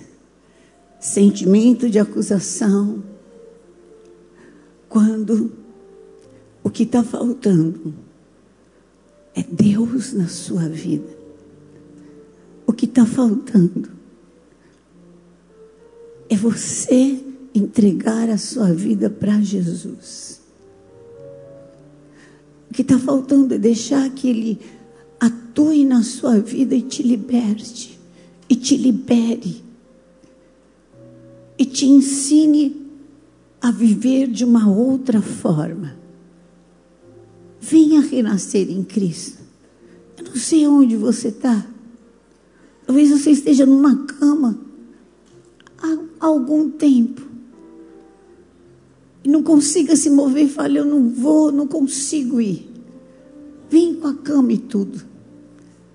sentimento 0.99 1.87
de 1.89 1.99
acusação, 1.99 3.03
quando 4.89 5.51
o 6.65 6.69
que 6.71 6.81
está 6.81 7.03
faltando 7.03 7.93
é 9.35 9.43
Deus 9.43 10.13
na 10.13 10.27
sua 10.27 10.67
vida. 10.67 11.15
O 12.65 12.73
que 12.73 12.85
está 12.85 13.05
faltando 13.05 13.91
é 16.27 16.35
você 16.35 17.23
entregar 17.53 18.31
a 18.31 18.39
sua 18.39 18.73
vida 18.73 19.11
para 19.11 19.39
Jesus. 19.41 20.41
O 22.71 22.73
que 22.73 22.81
está 22.81 22.97
faltando 22.97 23.53
é 23.53 23.59
deixar 23.59 24.09
que 24.09 24.27
Ele 24.27 24.59
atue 25.19 25.85
na 25.85 26.01
sua 26.01 26.39
vida 26.39 26.73
e 26.73 26.81
te 26.81 27.03
liberte, 27.03 27.99
e 28.49 28.55
te 28.55 28.75
libere, 28.75 29.63
e 31.59 31.63
te 31.63 31.85
ensine 31.85 32.87
a 33.61 33.69
viver 33.69 34.27
de 34.27 34.43
uma 34.43 34.67
outra 34.67 35.21
forma. 35.21 36.04
Venha 37.67 37.99
renascer 37.99 38.69
em 38.69 38.83
Cristo. 38.83 39.39
Eu 40.15 40.25
não 40.25 40.35
sei 40.35 40.67
onde 40.67 40.95
você 40.95 41.29
está. 41.29 41.65
Talvez 42.85 43.09
você 43.09 43.31
esteja 43.31 43.65
numa 43.65 44.05
cama 44.05 44.55
há 45.81 45.97
algum 46.19 46.69
tempo. 46.69 47.23
E 49.23 49.29
não 49.29 49.41
consiga 49.41 49.95
se 49.95 50.11
mover 50.11 50.45
e 50.45 50.49
fale, 50.49 50.77
eu 50.77 50.85
não 50.85 51.09
vou, 51.09 51.51
não 51.51 51.65
consigo 51.65 52.39
ir. 52.39 52.69
Vem 53.67 53.95
com 53.95 54.09
a 54.09 54.13
cama 54.13 54.53
e 54.53 54.59
tudo. 54.59 55.01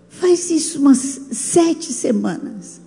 Faz 0.08 0.50
isso 0.50 0.80
umas 0.80 0.98
sete 1.30 1.92
semanas. 1.92 2.80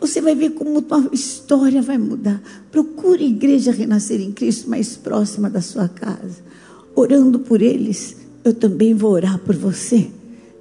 Você 0.00 0.22
vai 0.22 0.34
ver 0.34 0.52
como 0.52 0.78
a 0.78 0.82
tua 0.82 1.10
história 1.12 1.82
vai 1.82 1.98
mudar. 1.98 2.42
Procure 2.70 3.22
a 3.22 3.28
igreja 3.28 3.72
renascer 3.72 4.22
em 4.22 4.32
Cristo 4.32 4.70
mais 4.70 4.96
próxima 4.96 5.50
da 5.50 5.60
sua 5.60 5.86
casa 5.86 6.50
orando 6.94 7.38
por 7.40 7.62
eles, 7.62 8.16
eu 8.44 8.54
também 8.54 8.94
vou 8.94 9.12
orar 9.12 9.38
por 9.38 9.54
você. 9.54 10.08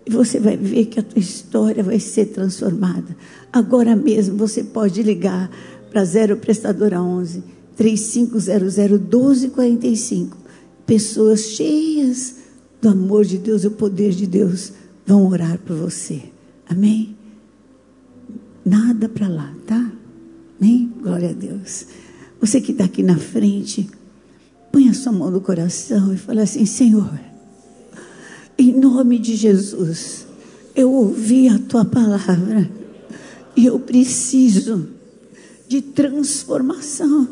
E 0.06 0.12
você 0.12 0.40
vai 0.40 0.58
ver 0.58 0.86
que 0.86 1.00
a 1.00 1.04
tua 1.04 1.20
história 1.20 1.84
vai 1.84 2.00
ser 2.00 2.28
transformada. 2.28 3.16
Agora 3.52 3.96
mesmo 3.96 4.38
você 4.38 4.64
pode 4.64 5.04
ligar 5.04 5.50
para 5.90 6.04
0 6.04 6.38
prestadora 6.38 7.02
11 7.02 7.44
3500 7.76 8.48
1245. 8.78 10.38
Pessoas 10.86 11.42
cheias 11.42 12.36
do 12.82 12.90
amor 12.90 13.26
de 13.26 13.38
Deus 13.38 13.64
e 13.64 13.68
o 13.68 13.72
poder 13.72 14.12
de 14.12 14.26
Deus 14.26 14.74
vão 15.06 15.28
orar 15.28 15.60
por 15.60 15.76
você. 15.76 16.22
Amém? 16.68 17.16
Nada 18.66 19.08
para 19.08 19.28
lá, 19.28 19.54
tá? 19.66 19.92
Amém? 20.60 20.92
Glória 21.02 21.30
a 21.30 21.34
Deus. 21.34 21.86
Você 22.40 22.60
que 22.60 22.72
está 22.72 22.86
aqui 22.86 23.04
na 23.04 23.18
frente, 23.18 23.90
Põe 24.72 24.90
a 24.90 24.94
sua 24.94 25.12
mão 25.12 25.30
no 25.30 25.42
coração 25.42 26.14
e 26.14 26.18
fala 26.18 26.44
assim: 26.44 26.66
Senhor, 26.66 27.12
em 28.58 28.72
nome 28.72 29.20
de 29.20 29.36
Jesus, 29.36 30.26
eu 30.76 30.92
ouvi 30.92 31.48
a 31.48 31.60
tua 31.60 31.84
palavra 31.84 32.70
e 33.56 33.66
eu 33.66 33.80
preciso 33.80 34.88
de 35.68 35.82
transformação. 35.82 37.28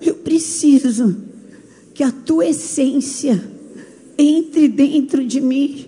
Eu 0.00 0.14
preciso 0.16 1.16
que 1.94 2.02
a 2.02 2.10
tua 2.10 2.46
essência 2.46 3.42
entre 4.18 4.68
dentro 4.68 5.24
de 5.24 5.40
mim, 5.40 5.86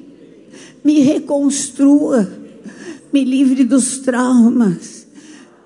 me 0.84 1.00
reconstrua, 1.00 2.30
me 3.12 3.24
livre 3.24 3.64
dos 3.64 3.98
traumas, 3.98 5.06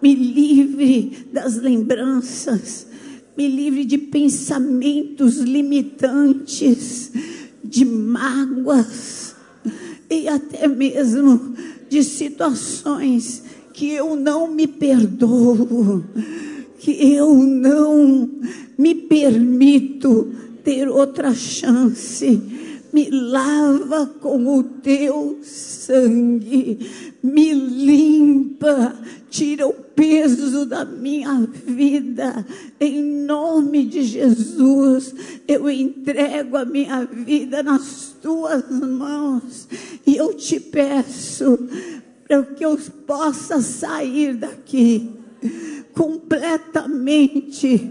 me 0.00 0.14
livre 0.14 1.26
das 1.32 1.56
lembranças 1.56 2.86
me 3.36 3.48
livre 3.48 3.84
de 3.84 3.98
pensamentos 3.98 5.38
limitantes, 5.38 7.10
de 7.64 7.84
mágoas 7.84 9.34
e 10.10 10.28
até 10.28 10.68
mesmo 10.68 11.54
de 11.88 12.02
situações 12.02 13.42
que 13.72 13.90
eu 13.90 14.14
não 14.14 14.52
me 14.52 14.66
perdoo, 14.66 16.04
que 16.78 17.14
eu 17.14 17.34
não 17.34 18.30
me 18.76 18.94
permito 18.94 20.32
ter 20.62 20.88
outra 20.88 21.34
chance. 21.34 22.40
Me 22.92 23.08
lava 23.10 24.06
com 24.20 24.58
o 24.58 24.62
teu 24.62 25.38
sangue, 25.42 26.78
me 27.22 27.54
limpa, 27.54 28.94
tira 29.30 29.66
o 29.66 29.72
peso 29.72 30.66
da 30.66 30.84
minha 30.84 31.48
vida, 31.66 32.46
em 32.78 33.02
nome 33.02 33.84
de 33.86 34.02
Jesus, 34.02 35.14
eu 35.48 35.70
entrego 35.70 36.56
a 36.56 36.66
minha 36.66 37.04
vida 37.04 37.62
nas 37.62 38.14
tuas 38.20 38.68
mãos 38.70 39.68
e 40.06 40.16
eu 40.16 40.34
te 40.34 40.60
peço 40.60 41.58
para 42.28 42.42
que 42.42 42.64
eu 42.64 42.76
possa 43.06 43.60
sair 43.60 44.34
daqui 44.34 45.10
completamente 45.94 47.90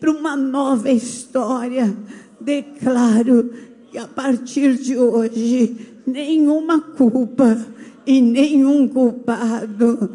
para 0.00 0.10
uma 0.10 0.36
nova 0.36 0.90
história. 0.90 1.96
Declaro 2.40 3.50
que 3.94 3.98
a 3.98 4.08
partir 4.08 4.76
de 4.76 4.98
hoje 4.98 5.76
nenhuma 6.04 6.80
culpa 6.80 7.64
e 8.04 8.20
nenhum 8.20 8.88
culpado 8.88 10.10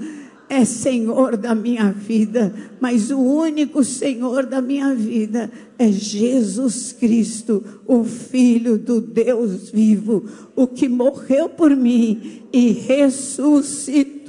é 0.49 0.65
Senhor 0.65 1.37
da 1.37 1.55
minha 1.55 1.89
vida, 1.89 2.53
mas 2.81 3.09
o 3.09 3.19
único 3.19 3.81
Senhor 3.81 4.45
da 4.45 4.59
minha 4.61 4.93
vida 4.93 5.49
é 5.77 5.89
Jesus 5.89 6.91
Cristo, 6.91 7.63
o 7.87 8.03
Filho 8.03 8.77
do 8.77 8.99
Deus 8.99 9.69
vivo, 9.69 10.25
o 10.57 10.67
que 10.67 10.89
morreu 10.89 11.47
por 11.47 11.73
mim 11.73 12.41
e 12.51 12.71
ressuscitou. 12.73 14.19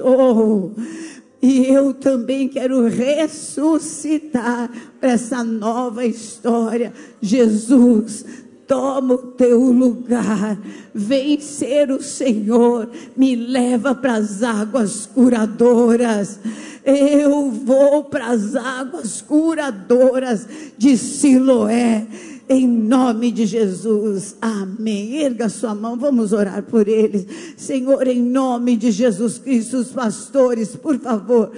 E 1.41 1.65
eu 1.65 1.93
também 1.93 2.47
quero 2.47 2.87
ressuscitar 2.87 4.71
para 4.97 5.11
essa 5.11 5.43
nova 5.43 6.05
história. 6.05 6.93
Jesus, 7.19 8.23
toma 8.71 9.15
o 9.15 9.17
teu 9.17 9.59
lugar, 9.59 10.57
vem 10.95 11.37
ser 11.41 11.91
o 11.91 12.01
Senhor, 12.01 12.89
me 13.17 13.35
leva 13.35 13.93
para 13.93 14.13
as 14.13 14.41
águas 14.43 15.05
curadoras. 15.13 16.39
Eu 16.85 17.51
vou 17.51 18.05
para 18.05 18.27
as 18.27 18.55
águas 18.55 19.21
curadoras 19.21 20.47
de 20.77 20.95
Siloé. 20.97 22.07
Em 22.47 22.65
nome 22.65 23.29
de 23.33 23.45
Jesus, 23.45 24.37
amém. 24.41 25.17
Erga 25.17 25.49
sua 25.49 25.75
mão, 25.75 25.97
vamos 25.97 26.31
orar 26.31 26.63
por 26.63 26.87
eles. 26.87 27.25
Senhor, 27.57 28.07
em 28.07 28.21
nome 28.21 28.77
de 28.77 28.89
Jesus 28.89 29.37
Cristo, 29.37 29.79
os 29.79 29.91
pastores, 29.91 30.77
por 30.77 30.97
favor, 30.97 31.51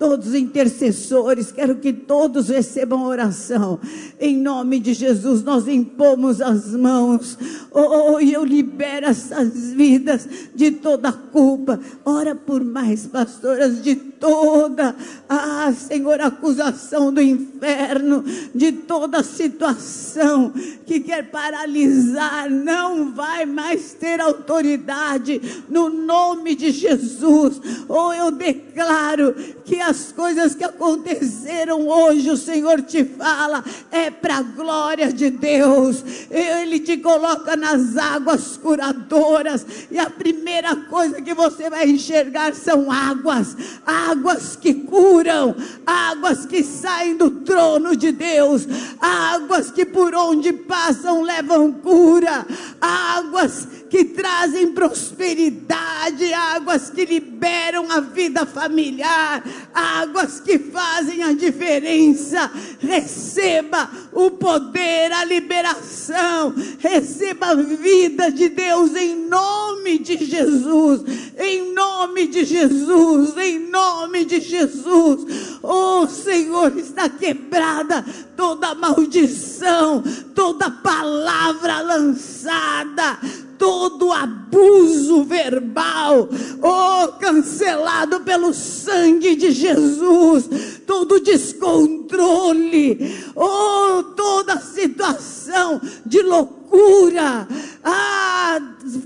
todos 0.00 0.28
os 0.28 0.34
intercessores, 0.34 1.52
quero 1.52 1.76
que 1.76 1.92
todos 1.92 2.48
recebam 2.48 3.04
oração. 3.04 3.78
Em 4.18 4.34
nome 4.34 4.80
de 4.80 4.94
Jesus, 4.94 5.42
nós 5.42 5.68
impomos 5.68 6.40
as 6.40 6.74
mãos. 6.74 7.36
Oh, 7.70 8.18
e 8.18 8.32
eu 8.32 8.42
libero 8.42 9.04
essas 9.04 9.72
vidas 9.72 10.26
de 10.54 10.70
toda 10.70 11.12
culpa. 11.12 11.78
Ora 12.02 12.34
por 12.34 12.64
mais 12.64 13.06
pastoras 13.06 13.82
de 13.82 13.94
toda, 13.94 14.96
ah, 15.28 15.72
Senhor, 15.72 16.20
acusação 16.20 17.12
do 17.12 17.20
inferno, 17.20 18.22
de 18.54 18.72
toda 18.72 19.22
situação 19.22 20.52
que 20.86 21.00
quer 21.00 21.30
paralisar, 21.30 22.50
não 22.50 23.12
vai 23.12 23.46
mais 23.46 23.94
ter 23.94 24.20
autoridade 24.20 25.40
no 25.68 25.88
nome 25.88 26.54
de 26.54 26.70
Jesus. 26.70 27.60
Oh, 27.88 28.12
eu 28.12 28.30
declaro 28.30 29.34
que 29.64 29.80
as 29.90 30.12
coisas 30.12 30.54
que 30.54 30.62
aconteceram 30.62 31.86
hoje, 31.88 32.30
o 32.30 32.36
Senhor 32.36 32.80
te 32.82 33.04
fala, 33.04 33.64
é 33.90 34.10
para 34.10 34.36
a 34.36 34.42
glória 34.42 35.12
de 35.12 35.30
Deus. 35.30 36.04
Ele 36.30 36.78
te 36.78 36.96
coloca 36.98 37.56
nas 37.56 37.96
águas 37.96 38.56
curadoras, 38.56 39.66
e 39.90 39.98
a 39.98 40.08
primeira 40.08 40.76
coisa 40.76 41.20
que 41.20 41.34
você 41.34 41.68
vai 41.68 41.90
enxergar 41.90 42.54
são 42.54 42.90
águas, 42.90 43.56
águas 43.84 44.54
que 44.54 44.74
curam, 44.74 45.56
águas 45.84 46.46
que 46.46 46.62
saem 46.62 47.16
do 47.16 47.30
trono 47.30 47.96
de 47.96 48.12
Deus, 48.12 48.66
águas 49.00 49.70
que 49.70 49.84
por 49.84 50.14
onde 50.14 50.52
passam 50.52 51.22
levam 51.22 51.72
cura, 51.72 52.46
águas 52.80 53.66
que 53.90 54.04
trazem 54.04 54.72
prosperidade, 54.72 56.32
águas 56.32 56.90
que 56.90 57.04
liberam 57.04 57.90
a 57.90 57.98
vida 57.98 58.46
familiar, 58.46 59.42
águas 59.74 60.38
que 60.38 60.60
fazem 60.60 61.24
a 61.24 61.32
diferença. 61.32 62.48
Receba 62.78 63.90
o 64.12 64.30
poder, 64.30 65.12
a 65.12 65.24
liberação, 65.24 66.54
receba 66.78 67.46
a 67.46 67.54
vida 67.56 68.30
de 68.30 68.48
Deus 68.48 68.94
em 68.94 69.26
nome 69.26 69.98
de 69.98 70.24
Jesus, 70.24 71.02
em 71.36 71.74
nome 71.74 72.28
de 72.28 72.44
Jesus, 72.44 73.36
em 73.36 73.58
nome 73.70 74.24
de 74.24 74.40
Jesus. 74.40 75.58
Oh 75.64 76.06
Senhor, 76.06 76.78
está 76.78 77.08
quebrada 77.08 78.04
toda 78.36 78.72
maldição, 78.76 80.00
toda 80.32 80.70
palavra 80.70 81.80
lançada 81.80 83.18
todo 83.60 84.10
abuso 84.10 85.22
verbal, 85.22 86.26
oh, 86.62 87.08
cancelado 87.20 88.20
pelo 88.20 88.54
sangue 88.54 89.36
de 89.36 89.52
Jesus, 89.52 90.48
todo 90.86 91.20
descontrole, 91.20 92.98
oh, 93.36 94.02
toda 94.16 94.58
situação 94.58 95.78
de 96.06 96.22
loucura, 96.22 97.46
ah, 97.84 98.58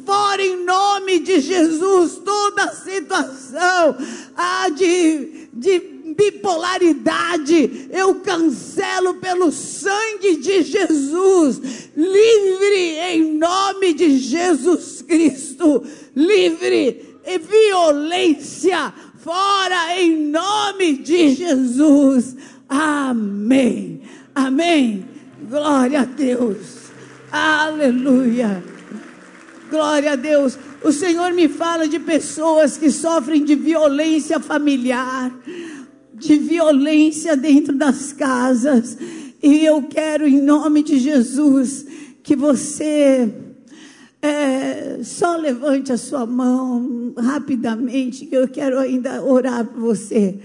fora 0.07 0.41
em 0.41 0.65
nome 0.65 1.19
de 1.19 1.41
Jesus, 1.41 2.21
toda 2.25 2.73
situação, 2.75 3.97
ah, 4.37 4.69
de, 4.69 5.49
de 5.53 5.94
bipolaridade, 6.17 7.89
eu 7.91 8.17
cancelo 8.17 9.15
pelo 9.15 9.53
sangue 9.53 10.37
de 10.37 10.63
Jesus, 10.63 11.91
livre 11.97 12.99
em 12.99 13.39
nome 13.39 13.95
de 13.95 14.19
Jesus 14.19 15.03
Cristo, 15.03 15.85
livre 16.15 17.19
e 17.27 17.39
violência, 17.39 18.93
fora 19.19 19.99
em 19.99 20.17
nome 20.29 20.99
de 20.99 21.35
Jesus. 21.35 22.37
Amém. 22.69 24.03
Amém. 24.35 25.09
Glória 25.49 26.01
a 26.01 26.05
Deus. 26.05 26.85
Aleluia. 27.31 28.63
Glória 29.71 30.13
a 30.13 30.17
Deus. 30.17 30.59
O 30.83 30.93
Senhor 30.93 31.33
me 31.33 31.49
fala 31.49 31.89
de 31.89 31.99
pessoas 31.99 32.77
que 32.77 32.91
sofrem 32.91 33.45
de 33.45 33.55
violência 33.55 34.39
familiar 34.39 35.33
de 36.19 36.37
violência 36.37 37.37
dentro 37.37 37.75
das 37.75 38.13
casas. 38.13 38.97
E 39.43 39.65
eu 39.65 39.83
quero, 39.83 40.27
em 40.27 40.41
nome 40.41 40.83
de 40.83 40.99
Jesus, 40.99 41.87
que 42.23 42.35
você 42.35 43.33
é, 44.23 45.01
só 45.03 45.37
levante 45.37 45.93
a 45.93 45.99
sua 45.99 46.25
mão 46.25 47.13
rapidamente, 47.19 48.25
que 48.25 48.35
eu 48.35 48.49
quero 48.49 48.79
ainda 48.79 49.23
orar 49.23 49.67
por 49.67 49.81
você. 49.81 50.39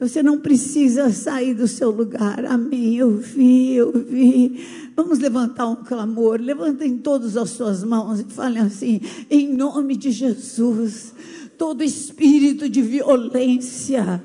Você 0.00 0.20
não 0.20 0.40
precisa 0.40 1.12
sair 1.12 1.54
do 1.54 1.68
seu 1.68 1.90
lugar. 1.92 2.44
Amém. 2.44 2.96
Eu 2.96 3.18
vi, 3.18 3.74
eu 3.74 3.92
vi. 3.92 4.90
Vamos 4.96 5.20
levantar 5.20 5.68
um 5.68 5.76
clamor. 5.76 6.40
Levantem 6.40 6.98
todas 6.98 7.36
as 7.36 7.50
suas 7.50 7.84
mãos 7.84 8.18
e 8.18 8.24
falem 8.24 8.62
assim: 8.62 9.00
em 9.30 9.54
nome 9.54 9.96
de 9.96 10.10
Jesus, 10.10 11.14
todo 11.56 11.84
espírito 11.84 12.68
de 12.68 12.82
violência 12.82 14.20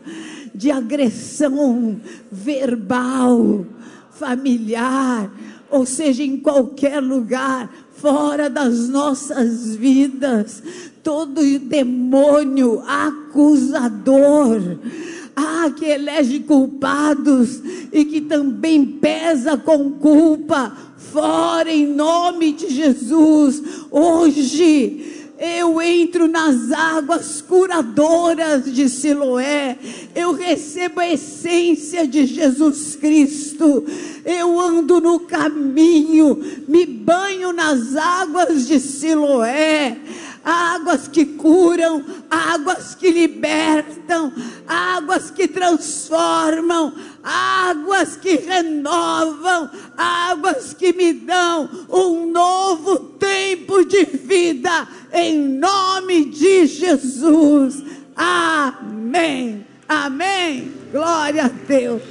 de 0.53 0.71
agressão 0.71 1.99
verbal, 2.31 3.65
familiar, 4.11 5.31
ou 5.69 5.85
seja, 5.85 6.23
em 6.23 6.37
qualquer 6.37 7.01
lugar, 7.01 7.69
fora 7.95 8.49
das 8.49 8.87
nossas 8.89 9.75
vidas, 9.75 10.63
todo 11.03 11.41
demônio 11.59 12.81
acusador, 12.87 14.61
ah, 15.35 15.69
que 15.75 15.85
elege 15.85 16.39
culpados 16.39 17.61
e 17.91 18.05
que 18.05 18.21
também 18.21 18.85
pesa 18.85 19.57
com 19.57 19.91
culpa, 19.91 20.75
fora 20.97 21.71
em 21.71 21.87
nome 21.87 22.53
de 22.53 22.69
Jesus, 22.69 23.61
hoje 23.91 25.16
eu 25.39 25.81
entro 25.81 26.27
nas 26.27 26.71
águas 26.71 27.41
curadoras 27.41 28.65
de 28.65 28.89
Siloé, 28.89 29.77
eu 30.15 30.33
recebo 30.33 30.99
a 30.99 31.07
essência 31.07 32.07
de 32.07 32.25
Jesus 32.25 32.95
Cristo, 32.95 33.85
eu 34.25 34.59
ando 34.59 34.99
no 34.99 35.21
caminho, 35.21 36.39
me 36.67 36.85
banho 36.85 37.53
nas 37.53 37.95
águas 37.95 38.67
de 38.67 38.79
Siloé, 38.79 39.97
águas 40.43 41.07
que 41.07 41.25
curam, 41.25 42.03
águas 42.29 42.95
que 42.95 43.11
libertam, 43.11 44.31
águas 44.67 45.31
que 45.31 45.47
transformam, 45.47 46.93
águas 47.23 48.15
que 48.15 48.35
renovam, 48.37 49.69
águas 49.97 50.73
que 50.73 50.93
me 50.93 51.13
dão 51.13 51.69
um 51.89 52.31
novo 52.31 52.99
tempo 52.99 53.83
de 53.85 54.05
vida, 54.05 54.87
em 55.13 55.37
nome 55.37 56.25
de 56.25 56.65
Jesus. 56.65 57.83
Amém. 58.15 59.65
Amém. 59.87 60.71
Glória 60.91 61.45
a 61.45 61.47
Deus. 61.49 62.01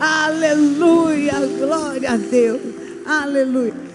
Aleluia. 0.00 1.34
Glória 1.58 2.12
a 2.12 2.16
Deus. 2.16 2.60
Aleluia. 3.06 3.85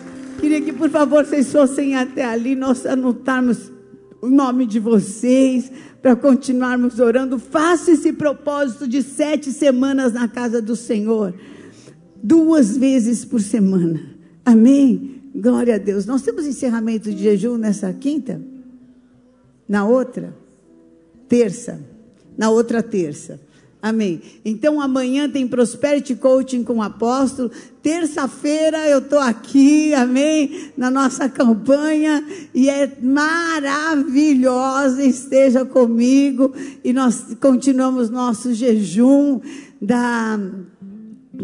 Queria 0.42 0.60
que, 0.60 0.74
por 0.74 0.90
favor, 0.90 1.24
vocês 1.24 1.52
fossem 1.52 1.96
até 1.96 2.26
ali, 2.26 2.56
nós 2.56 2.84
anotarmos 2.84 3.72
o 4.20 4.28
nome 4.28 4.66
de 4.66 4.80
vocês 4.80 5.72
para 6.02 6.16
continuarmos 6.16 7.00
orando. 7.00 7.38
Faça 7.38 7.92
esse 7.92 8.12
propósito 8.12 8.88
de 8.88 9.04
sete 9.04 9.52
semanas 9.52 10.14
na 10.14 10.28
casa 10.28 10.60
do 10.60 10.76
Senhor, 10.76 11.32
duas 12.24 12.76
vezes 12.76 13.24
por 13.24 13.40
semana. 13.40 14.02
Amém? 14.44 15.22
Glória 15.36 15.76
a 15.76 15.78
Deus. 15.78 16.08
Nós 16.08 16.24
temos 16.24 16.48
encerramento 16.48 17.12
de 17.12 17.22
jejum 17.22 17.56
nessa 17.56 17.94
quinta? 17.94 18.42
Na 19.70 19.86
outra? 19.86 20.36
Terça. 21.30 21.80
na 22.36 22.50
outra 22.50 22.82
terça. 22.82 23.40
Amém. 23.82 24.22
Então 24.46 24.80
amanhã 24.80 25.28
tem 25.28 25.48
Prosperity 25.48 26.16
Coaching 26.16 26.64
com 26.64 26.76
o 26.76 26.84
apóstolo. 26.84 27.50
Terça-feira 27.82 28.88
eu 28.88 29.00
estou 29.00 29.18
aqui, 29.18 29.92
amém, 29.96 30.70
na 30.78 30.92
nossa 30.92 31.28
campanha 31.28 32.24
e 32.54 32.70
é 32.70 32.96
maravilhosa. 33.02 35.04
Esteja 35.04 35.66
comigo 35.66 36.54
e 36.84 36.94
nós 36.94 37.36
continuamos 37.42 38.12
nosso 38.12 38.54
jejum 38.54 39.42
da 39.82 40.40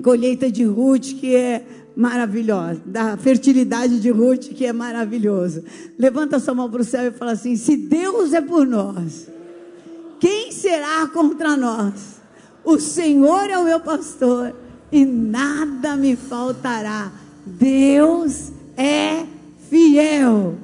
colheita 0.03 0.51
de 0.51 0.63
Ruth, 0.63 1.15
que 1.19 1.35
é 1.35 1.65
maravilhosa, 1.95 2.79
da 2.85 3.17
fertilidade 3.17 3.99
de 3.99 4.11
Ruth, 4.11 4.49
que 4.49 4.63
é 4.63 4.71
maravilhoso. 4.71 5.63
Levanta 5.97 6.37
sua 6.37 6.53
mão 6.53 6.69
para 6.69 6.81
o 6.81 6.85
céu 6.85 7.07
e 7.07 7.11
fala 7.11 7.31
assim: 7.31 7.55
se 7.55 7.75
Deus 7.75 8.31
é 8.31 8.41
por 8.41 8.67
nós, 8.67 9.27
quem 10.19 10.51
será 10.51 11.07
contra 11.07 11.57
nós? 11.57 12.16
O 12.67 12.81
Senhor 12.81 13.49
é 13.49 13.57
o 13.57 13.63
meu 13.63 13.79
pastor 13.79 14.53
e 14.91 15.05
nada 15.05 15.95
me 15.95 16.17
faltará. 16.17 17.09
Deus 17.45 18.51
é 18.75 19.25
fiel. 19.69 20.57